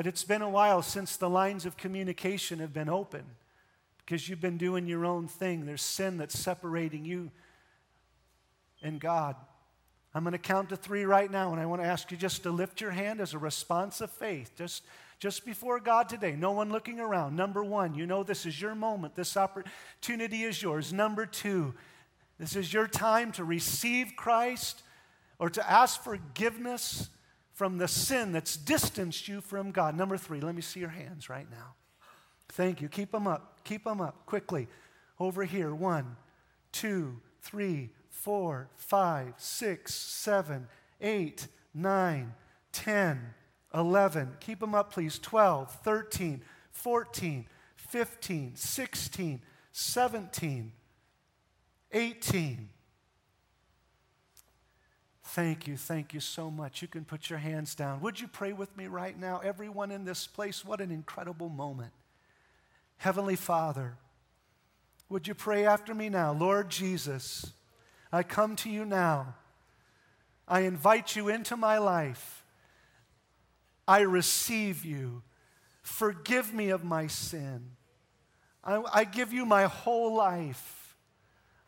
but 0.00 0.06
it's 0.06 0.24
been 0.24 0.40
a 0.40 0.48
while 0.48 0.80
since 0.80 1.18
the 1.18 1.28
lines 1.28 1.66
of 1.66 1.76
communication 1.76 2.58
have 2.60 2.72
been 2.72 2.88
open 2.88 3.22
because 3.98 4.30
you've 4.30 4.40
been 4.40 4.56
doing 4.56 4.86
your 4.86 5.04
own 5.04 5.28
thing. 5.28 5.66
There's 5.66 5.82
sin 5.82 6.16
that's 6.16 6.38
separating 6.38 7.04
you 7.04 7.30
and 8.82 8.98
God. 8.98 9.36
I'm 10.14 10.24
going 10.24 10.32
to 10.32 10.38
count 10.38 10.70
to 10.70 10.76
three 10.76 11.04
right 11.04 11.30
now, 11.30 11.52
and 11.52 11.60
I 11.60 11.66
want 11.66 11.82
to 11.82 11.86
ask 11.86 12.10
you 12.10 12.16
just 12.16 12.44
to 12.44 12.50
lift 12.50 12.80
your 12.80 12.92
hand 12.92 13.20
as 13.20 13.34
a 13.34 13.38
response 13.38 14.00
of 14.00 14.10
faith, 14.10 14.52
just, 14.56 14.84
just 15.18 15.44
before 15.44 15.78
God 15.80 16.08
today. 16.08 16.34
No 16.34 16.52
one 16.52 16.72
looking 16.72 16.98
around. 16.98 17.36
Number 17.36 17.62
one, 17.62 17.94
you 17.94 18.06
know 18.06 18.22
this 18.22 18.46
is 18.46 18.58
your 18.58 18.74
moment. 18.74 19.16
This 19.16 19.36
opportunity 19.36 20.44
is 20.44 20.62
yours. 20.62 20.94
Number 20.94 21.26
two, 21.26 21.74
this 22.38 22.56
is 22.56 22.72
your 22.72 22.86
time 22.86 23.32
to 23.32 23.44
receive 23.44 24.14
Christ 24.16 24.80
or 25.38 25.50
to 25.50 25.70
ask 25.70 26.02
forgiveness 26.02 27.10
from 27.60 27.76
the 27.76 27.86
sin 27.86 28.32
that's 28.32 28.56
distanced 28.56 29.28
you 29.28 29.42
from 29.42 29.70
God. 29.70 29.94
Number 29.94 30.16
three, 30.16 30.40
let 30.40 30.54
me 30.54 30.62
see 30.62 30.80
your 30.80 30.88
hands 30.88 31.28
right 31.28 31.46
now. 31.50 31.74
Thank 32.48 32.80
you. 32.80 32.88
Keep 32.88 33.12
them 33.12 33.26
up. 33.26 33.60
Keep 33.64 33.84
them 33.84 34.00
up 34.00 34.24
quickly. 34.24 34.66
Over 35.18 35.44
here. 35.44 35.74
One, 35.74 36.16
two, 36.72 37.20
three, 37.42 37.90
four, 38.08 38.70
five, 38.76 39.34
six, 39.36 39.94
seven, 39.94 40.68
eight, 41.02 41.48
nine, 41.74 42.32
ten, 42.72 43.34
eleven. 43.74 44.38
Keep 44.40 44.60
them 44.60 44.74
up, 44.74 44.90
please. 44.90 45.18
12, 45.18 45.70
13, 45.84 46.40
14, 46.72 47.46
15, 47.76 48.56
16, 48.56 49.42
17, 49.70 50.72
18. 51.92 52.68
Thank 55.34 55.68
you, 55.68 55.76
thank 55.76 56.12
you 56.12 56.18
so 56.18 56.50
much. 56.50 56.82
You 56.82 56.88
can 56.88 57.04
put 57.04 57.30
your 57.30 57.38
hands 57.38 57.76
down. 57.76 58.00
Would 58.00 58.20
you 58.20 58.26
pray 58.26 58.52
with 58.52 58.76
me 58.76 58.88
right 58.88 59.16
now? 59.16 59.40
Everyone 59.44 59.92
in 59.92 60.04
this 60.04 60.26
place, 60.26 60.64
what 60.64 60.80
an 60.80 60.90
incredible 60.90 61.48
moment. 61.48 61.92
Heavenly 62.96 63.36
Father, 63.36 63.94
would 65.08 65.28
you 65.28 65.34
pray 65.34 65.64
after 65.64 65.94
me 65.94 66.08
now? 66.08 66.32
Lord 66.32 66.68
Jesus, 66.68 67.52
I 68.10 68.24
come 68.24 68.56
to 68.56 68.68
you 68.68 68.84
now. 68.84 69.36
I 70.48 70.62
invite 70.62 71.14
you 71.14 71.28
into 71.28 71.56
my 71.56 71.78
life. 71.78 72.44
I 73.86 74.00
receive 74.00 74.84
you. 74.84 75.22
Forgive 75.82 76.52
me 76.52 76.70
of 76.70 76.82
my 76.82 77.06
sin. 77.06 77.76
I, 78.64 78.82
I 78.92 79.04
give 79.04 79.32
you 79.32 79.46
my 79.46 79.66
whole 79.66 80.12
life. 80.12 80.96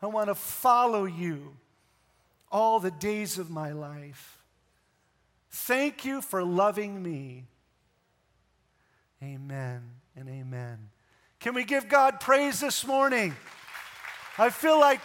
I 0.01 0.07
want 0.07 0.27
to 0.27 0.35
follow 0.35 1.05
you 1.05 1.55
all 2.53 2.79
the 2.79 2.91
days 2.91 3.39
of 3.39 3.49
my 3.49 3.71
life. 3.71 4.37
Thank 5.49 6.05
you 6.05 6.21
for 6.21 6.43
loving 6.43 7.01
me. 7.01 7.47
Amen 9.21 9.81
and 10.15 10.29
amen. 10.29 10.89
Can 11.39 11.55
we 11.55 11.63
give 11.63 11.89
God 11.89 12.19
praise 12.19 12.59
this 12.59 12.85
morning? 12.85 13.35
I 14.37 14.51
feel 14.51 14.79
like 14.79 15.01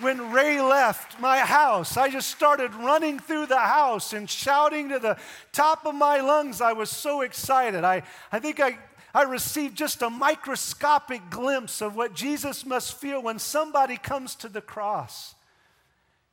when 0.00 0.30
Ray 0.30 0.60
left 0.60 1.18
my 1.18 1.38
house, 1.38 1.96
I 1.96 2.10
just 2.10 2.30
started 2.30 2.74
running 2.74 3.18
through 3.18 3.46
the 3.46 3.58
house 3.58 4.12
and 4.12 4.28
shouting 4.28 4.90
to 4.90 4.98
the 4.98 5.16
top 5.52 5.86
of 5.86 5.94
my 5.94 6.20
lungs. 6.20 6.60
I 6.60 6.74
was 6.74 6.90
so 6.90 7.22
excited. 7.22 7.82
I, 7.82 8.02
I 8.30 8.38
think 8.40 8.60
I, 8.60 8.78
I 9.14 9.22
received 9.22 9.76
just 9.76 10.02
a 10.02 10.10
microscopic 10.10 11.30
glimpse 11.30 11.80
of 11.80 11.96
what 11.96 12.14
Jesus 12.14 12.66
must 12.66 12.98
feel 12.98 13.22
when 13.22 13.38
somebody 13.38 13.96
comes 13.96 14.34
to 14.36 14.48
the 14.48 14.60
cross. 14.60 15.34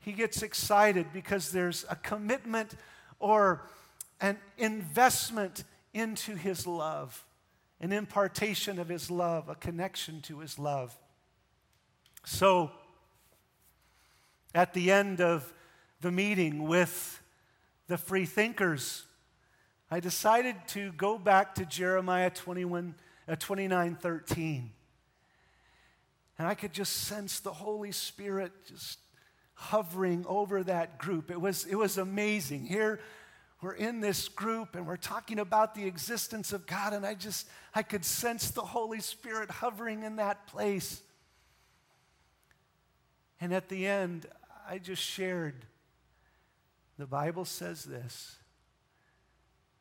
He 0.06 0.12
gets 0.12 0.44
excited 0.44 1.08
because 1.12 1.52
there's 1.52 1.84
a 1.90 1.96
commitment 1.96 2.76
or 3.20 3.64
an 4.22 4.38
investment 4.56 5.64
into 5.96 6.36
his 6.36 6.68
love, 6.68 7.26
an 7.82 7.92
impartation 7.92 8.78
of 8.78 8.88
his 8.88 9.10
love, 9.10 9.50
a 9.50 9.56
connection 9.56 10.22
to 10.22 10.42
his 10.42 10.60
love. 10.60 10.96
So, 12.24 12.70
at 14.54 14.76
the 14.76 14.92
end 14.92 15.22
of 15.22 15.52
the 16.02 16.12
meeting 16.12 16.68
with 16.68 17.20
the 17.88 17.98
free 17.98 18.28
thinkers, 18.28 19.06
I 19.90 20.00
decided 20.00 20.56
to 20.68 20.92
go 20.92 21.18
back 21.18 21.56
to 21.56 21.66
Jeremiah 21.66 22.30
21, 22.30 22.94
uh, 23.28 23.36
29 23.38 23.96
13. 23.96 24.72
And 26.38 26.48
I 26.48 26.54
could 26.54 26.74
just 26.74 26.94
sense 26.94 27.40
the 27.40 27.54
Holy 27.54 27.92
Spirit 27.92 28.52
just 28.68 29.00
hovering 29.56 30.26
over 30.28 30.64
that 30.64 31.00
group. 31.00 31.32
It 31.32 31.40
was, 31.40 31.66
it 31.66 31.76
was 31.76 31.98
amazing. 31.98 32.66
Here, 32.66 33.00
we're 33.62 33.74
in 33.74 34.02
this 34.02 34.28
group 34.28 34.76
and 34.76 34.86
we're 34.86 34.98
talking 34.98 35.40
about 35.40 35.74
the 35.74 35.86
existence 35.86 36.54
of 36.54 36.68
God, 36.68 36.94
and 36.94 37.06
I 37.06 37.16
just, 37.16 37.48
I 37.74 37.82
could 37.82 38.06
sense 38.06 38.52
the 38.52 38.62
Holy 38.62 39.00
Spirit 39.00 39.50
hovering 39.50 40.04
in 40.04 40.18
that 40.18 40.46
place. 40.48 41.02
And 43.42 43.54
at 43.54 43.70
the 43.70 43.88
end, 43.88 44.28
I 44.70 44.78
just 44.78 45.02
shared, 45.02 45.66
the 46.98 47.08
Bible 47.08 47.46
says 47.46 47.84
this 47.84 48.38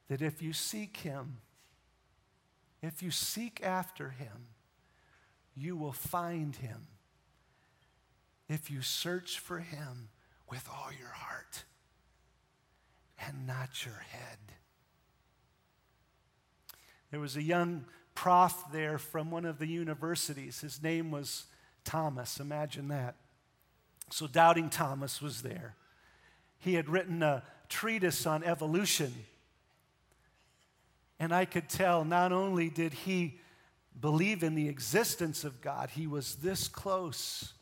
that 0.09 0.21
if 0.21 0.43
you 0.43 0.53
seek 0.53 0.99
Him, 0.99 1.39
if 2.83 3.03
you 3.03 3.11
seek 3.11 3.63
after 3.63 4.11
Him, 4.11 4.49
you 5.57 5.77
will 5.77 5.93
find 5.93 6.55
Him. 6.55 6.87
If 8.55 8.71
you 8.71 8.83
search 8.83 9.41
for 9.41 9.59
Him 9.59 10.11
with 10.49 10.69
all 10.71 10.91
your 10.97 11.09
heart 11.09 11.65
and 13.27 13.49
not 13.49 13.85
your 13.85 14.05
head. 14.11 14.39
There 17.11 17.19
was 17.19 17.37
a 17.37 17.43
young 17.43 17.85
prof 18.15 18.55
there 18.73 18.99
from 18.99 19.33
one 19.33 19.45
of 19.45 19.59
the 19.59 19.67
universities. 19.67 20.61
His 20.61 20.81
name 20.81 21.11
was 21.11 21.47
Thomas. 21.85 22.39
Imagine 22.39 22.87
that. 22.89 23.17
So, 24.11 24.29
Doubting 24.29 24.71
Thomas 24.71 25.21
was 25.21 25.43
there. 25.43 25.75
He 26.61 26.75
had 26.75 26.89
written 26.89 27.25
a 27.25 27.43
treatise 27.69 28.25
on 28.25 28.45
evolution. 28.45 29.13
And 31.19 31.35
I 31.35 31.45
could 31.45 31.69
tell 31.69 32.05
not 32.05 32.31
only 32.31 32.71
did 32.71 32.93
he 32.93 33.41
believe 34.01 34.45
in 34.45 34.55
the 34.55 34.69
existence 34.69 35.43
of 35.43 35.61
God, 35.61 35.91
he 35.91 36.07
was 36.07 36.37
this 36.37 36.69
close 36.69 37.55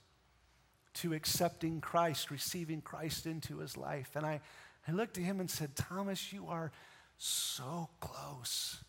to 0.94 1.14
accepting 1.14 1.80
Christ, 1.80 2.30
receiving 2.30 2.80
Christ 2.80 3.26
into 3.26 3.58
his 3.58 3.76
life. 3.76 4.10
And 4.14 4.26
I, 4.26 4.40
I 4.86 4.92
looked 4.92 5.18
at 5.18 5.24
him 5.24 5.40
and 5.40 5.50
said, 5.50 5.74
Thomas, 5.74 6.32
you 6.32 6.48
are 6.48 6.72
so 7.18 7.88
close 8.00 8.82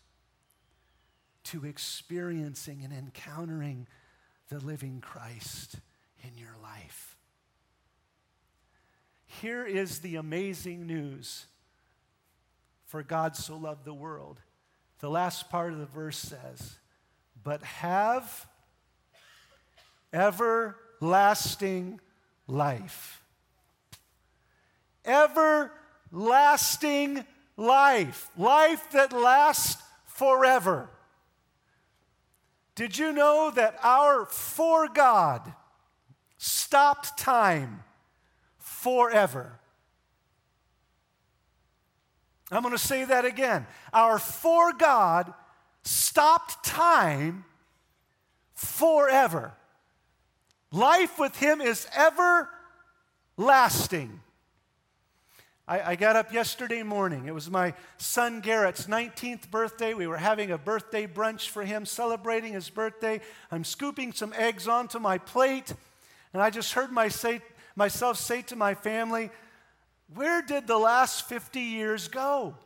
to 1.44 1.64
experiencing 1.64 2.82
and 2.84 2.92
encountering 2.92 3.86
the 4.48 4.58
living 4.58 5.00
Christ 5.00 5.76
in 6.22 6.36
your 6.36 6.56
life. 6.62 7.16
Here 9.26 9.64
is 9.64 10.00
the 10.00 10.16
amazing 10.16 10.86
news 10.86 11.46
for 12.86 13.02
God 13.02 13.36
so 13.36 13.56
loved 13.56 13.84
the 13.84 13.94
world. 13.94 14.40
The 15.00 15.10
last 15.10 15.50
part 15.50 15.72
of 15.72 15.78
the 15.78 15.86
verse 15.86 16.18
says, 16.18 16.76
But 17.42 17.62
have 17.62 18.46
everlasting 21.04 22.00
life. 22.46 23.22
Everlasting 25.04 25.72
life. 27.58 28.30
Life 28.38 28.90
that 28.92 29.12
lasts 29.12 29.82
forever. 30.06 30.88
Did 32.74 32.96
you 32.98 33.12
know 33.12 33.52
that 33.54 33.76
our 33.82 34.24
for 34.24 34.88
God 34.88 35.52
stopped 36.38 37.18
time 37.18 37.84
forever. 38.58 39.60
I'm 42.50 42.62
going 42.62 42.72
to 42.72 42.78
say 42.78 43.04
that 43.04 43.24
again. 43.24 43.66
Our 43.92 44.18
for 44.18 44.72
God 44.72 45.32
stopped 45.82 46.64
time 46.64 47.44
forever. 48.54 49.54
Life 50.74 51.18
with 51.20 51.36
Him 51.36 51.60
is 51.60 51.86
everlasting. 53.36 54.20
I, 55.68 55.92
I, 55.92 55.94
got 55.94 56.16
up 56.16 56.32
yesterday 56.32 56.82
morning. 56.82 57.26
It 57.26 57.32
was 57.32 57.48
my 57.48 57.74
son 57.96 58.40
Garrett's 58.40 58.86
19th 58.86 59.52
birthday. 59.52 59.94
We 59.94 60.08
were 60.08 60.16
having 60.16 60.50
a 60.50 60.58
birthday 60.58 61.06
brunch 61.06 61.48
for 61.48 61.62
him, 61.62 61.86
celebrating 61.86 62.52
his 62.54 62.68
birthday. 62.68 63.20
I'm 63.52 63.62
scooping 63.62 64.12
some 64.12 64.34
eggs 64.36 64.66
onto 64.66 64.98
my 64.98 65.16
plate, 65.16 65.72
and 66.32 66.42
I 66.42 66.50
just 66.50 66.72
heard 66.72 66.90
my 66.90 67.06
say, 67.06 67.40
myself 67.76 68.18
say 68.18 68.42
to 68.42 68.56
my 68.56 68.74
family, 68.74 69.30
where 70.12 70.42
did 70.42 70.66
the 70.66 70.76
last 70.76 71.28
50 71.28 71.60
years 71.60 72.08
go? 72.08 72.56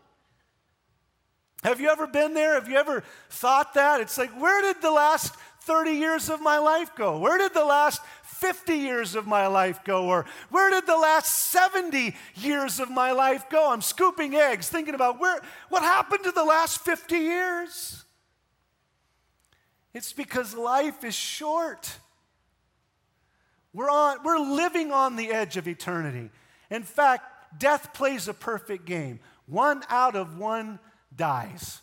Have 1.62 1.80
you 1.80 1.88
ever 1.88 2.06
been 2.06 2.34
there? 2.34 2.54
Have 2.54 2.68
you 2.68 2.76
ever 2.76 3.02
thought 3.30 3.74
that? 3.74 4.00
It's 4.00 4.16
like, 4.16 4.30
where 4.40 4.62
did 4.62 4.80
the 4.80 4.90
last 4.92 5.34
30 5.68 5.90
years 5.90 6.30
of 6.30 6.40
my 6.40 6.56
life 6.56 6.90
go? 6.96 7.18
Where 7.18 7.36
did 7.36 7.52
the 7.52 7.64
last 7.64 8.00
50 8.22 8.72
years 8.72 9.14
of 9.14 9.26
my 9.26 9.48
life 9.48 9.84
go? 9.84 10.06
Or 10.06 10.24
where 10.48 10.70
did 10.70 10.86
the 10.86 10.96
last 10.96 11.50
70 11.50 12.16
years 12.36 12.80
of 12.80 12.90
my 12.90 13.12
life 13.12 13.50
go? 13.50 13.70
I'm 13.70 13.82
scooping 13.82 14.34
eggs, 14.34 14.70
thinking 14.70 14.94
about 14.94 15.20
where, 15.20 15.38
what 15.68 15.82
happened 15.82 16.24
to 16.24 16.30
the 16.30 16.42
last 16.42 16.80
50 16.80 17.18
years? 17.18 18.02
It's 19.92 20.14
because 20.14 20.54
life 20.54 21.04
is 21.04 21.14
short. 21.14 21.98
We're, 23.74 23.90
on, 23.90 24.22
we're 24.24 24.38
living 24.38 24.90
on 24.90 25.16
the 25.16 25.28
edge 25.28 25.58
of 25.58 25.68
eternity. 25.68 26.30
In 26.70 26.82
fact, 26.82 27.60
death 27.60 27.92
plays 27.92 28.26
a 28.26 28.34
perfect 28.34 28.86
game. 28.86 29.20
One 29.44 29.82
out 29.90 30.16
of 30.16 30.38
one 30.38 30.78
dies. 31.14 31.82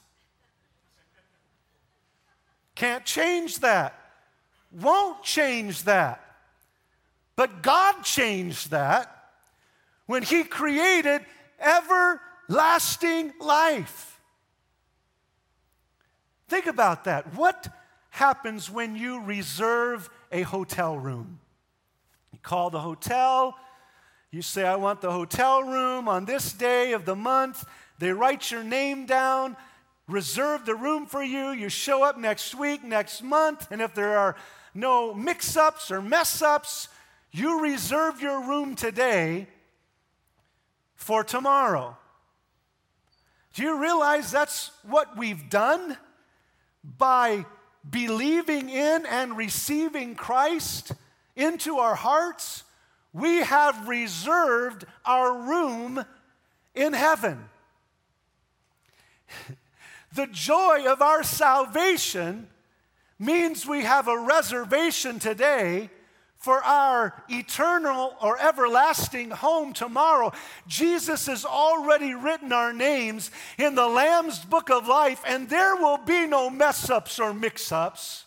Can't 2.76 3.06
change 3.06 3.60
that. 3.60 3.98
Won't 4.72 5.24
change 5.24 5.84
that. 5.84 6.22
But 7.36 7.64
God 7.64 8.04
changed 8.04 8.72
that 8.72 9.12
when 10.06 10.24
He 10.24 10.44
created 10.44 11.22
everlasting 11.60 13.34
life. 13.40 14.20
Think 16.48 16.68
about 16.68 17.06
that. 17.06 17.34
What 17.34 17.68
happens 18.12 18.70
when 18.70 18.96
you 18.96 19.22
reserve 19.22 20.10
a 20.32 20.44
hotel 20.44 20.98
room? 20.98 21.40
You 22.32 22.40
call 22.42 22.70
the 22.70 22.80
hotel. 22.80 23.56
You 24.32 24.42
say, 24.42 24.66
I 24.66 24.76
want 24.76 25.02
the 25.02 25.12
hotel 25.12 25.64
room 25.64 26.08
on 26.08 26.26
this 26.26 26.52
day 26.52 26.94
of 26.94 27.06
the 27.06 27.16
month. 27.16 27.66
They 28.00 28.12
write 28.12 28.52
your 28.52 28.64
name 28.64 29.06
down. 29.06 29.56
Reserve 30.08 30.66
the 30.66 30.76
room 30.76 31.06
for 31.06 31.24
you. 31.24 31.50
You 31.50 31.70
show 31.70 32.04
up 32.04 32.18
next 32.18 32.56
week, 32.56 32.84
next 32.84 33.22
month, 33.22 33.68
and 33.72 33.82
if 33.82 33.94
there 33.94 34.18
are 34.18 34.36
no 34.74 35.14
mix 35.14 35.56
ups 35.58 35.90
or 35.92 36.02
mess 36.02 36.42
ups, 36.42 36.90
you 37.32 37.62
reserve 37.62 38.22
your 38.22 38.42
room 38.48 38.76
today 38.76 39.48
for 40.96 41.24
tomorrow. 41.24 41.98
Do 43.54 43.64
you 43.64 43.82
realize 43.82 44.32
that's 44.32 44.72
what 44.84 45.18
we've 45.18 45.50
done 45.50 45.98
by 46.84 47.46
believing 47.90 48.70
in 48.70 49.06
and 49.06 49.38
receiving 49.38 50.16
Christ 50.16 50.92
into 51.36 51.78
our 51.78 51.96
hearts? 51.96 52.64
We 53.14 53.38
have 53.38 53.88
reserved 53.88 54.86
our 55.06 55.34
room 55.34 56.04
in 56.74 56.92
heaven. 56.94 57.50
The 60.16 60.28
joy 60.28 60.86
of 60.88 61.02
our 61.02 61.24
salvation 61.24 62.48
means 63.20 63.66
we 63.66 63.84
have 63.84 64.08
a 64.08 64.18
reservation 64.18 65.20
today 65.20 65.90
for 66.38 66.64
our 66.64 67.24
eternal 67.30 68.16
or 68.22 68.40
everlasting 68.40 69.32
home 69.32 69.74
tomorrow. 69.74 70.32
Jesus 70.68 71.26
has 71.28 71.44
already 71.44 72.14
written 72.14 72.52
our 72.52 72.72
names 72.72 73.32
in 73.58 73.76
the 73.76 73.88
Lamb's 73.88 74.40
book 74.40 74.70
of 74.70 74.88
life, 74.88 75.24
and 75.26 75.50
there 75.50 75.76
will 75.76 75.98
be 75.98 76.28
no 76.28 76.50
mess 76.50 76.90
ups 76.90 77.20
or 77.20 77.34
mix 77.34 77.72
ups 77.72 78.26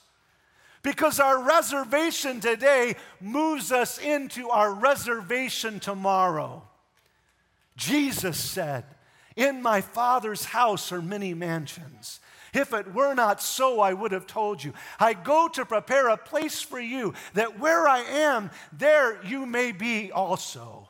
because 0.82 1.20
our 1.20 1.42
reservation 1.42 2.40
today 2.40 2.96
moves 3.20 3.70
us 3.72 3.98
into 3.98 4.48
our 4.48 4.72
reservation 4.72 5.78
tomorrow. 5.78 6.62
Jesus 7.76 8.38
said, 8.38 8.84
In 9.38 9.62
my 9.62 9.80
Father's 9.82 10.46
house 10.46 10.90
are 10.90 11.00
many 11.00 11.32
mansions. 11.32 12.18
If 12.52 12.72
it 12.72 12.92
were 12.92 13.14
not 13.14 13.40
so, 13.40 13.80
I 13.80 13.92
would 13.92 14.10
have 14.10 14.26
told 14.26 14.64
you. 14.64 14.72
I 14.98 15.14
go 15.14 15.46
to 15.46 15.64
prepare 15.64 16.08
a 16.08 16.16
place 16.16 16.60
for 16.60 16.80
you, 16.80 17.14
that 17.34 17.60
where 17.60 17.86
I 17.86 18.00
am, 18.00 18.50
there 18.72 19.24
you 19.24 19.46
may 19.46 19.70
be 19.70 20.10
also. 20.10 20.88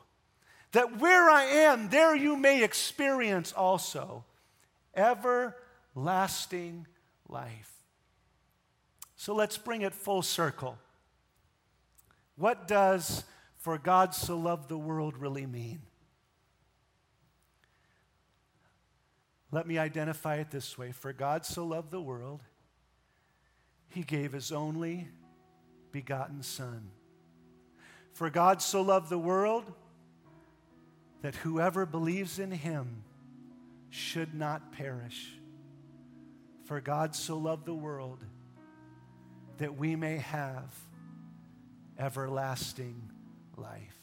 That 0.71 0.99
where 0.99 1.29
I 1.29 1.43
am, 1.43 1.89
there 1.89 2.15
you 2.15 2.35
may 2.35 2.63
experience 2.63 3.53
also 3.53 4.25
everlasting 4.95 6.87
life. 7.27 7.71
So 9.15 9.35
let's 9.35 9.59
bring 9.59 9.83
it 9.83 9.93
full 9.93 10.23
circle. 10.23 10.79
What 12.35 12.67
does 12.67 13.25
for 13.57 13.77
God 13.77 14.15
so 14.15 14.39
loved 14.39 14.69
the 14.69 14.77
world 14.77 15.17
really 15.17 15.45
mean? 15.45 15.81
Let 19.51 19.67
me 19.67 19.77
identify 19.77 20.35
it 20.35 20.51
this 20.51 20.77
way 20.77 20.91
For 20.91 21.13
God 21.13 21.45
so 21.45 21.65
loved 21.65 21.91
the 21.91 22.01
world, 22.01 22.41
he 23.89 24.03
gave 24.03 24.33
his 24.33 24.51
only 24.51 25.07
begotten 25.91 26.43
Son. 26.43 26.91
For 28.13 28.29
God 28.29 28.61
so 28.61 28.81
loved 28.81 29.09
the 29.09 29.17
world 29.17 29.65
that 31.21 31.35
whoever 31.35 31.85
believes 31.85 32.39
in 32.39 32.51
him 32.51 33.03
should 33.89 34.33
not 34.33 34.71
perish. 34.71 35.33
For 36.65 36.79
God 36.79 37.15
so 37.15 37.37
loved 37.37 37.65
the 37.65 37.73
world 37.73 38.19
that 39.57 39.77
we 39.77 39.95
may 39.95 40.17
have 40.17 40.73
everlasting 41.97 43.11
life. 43.57 43.98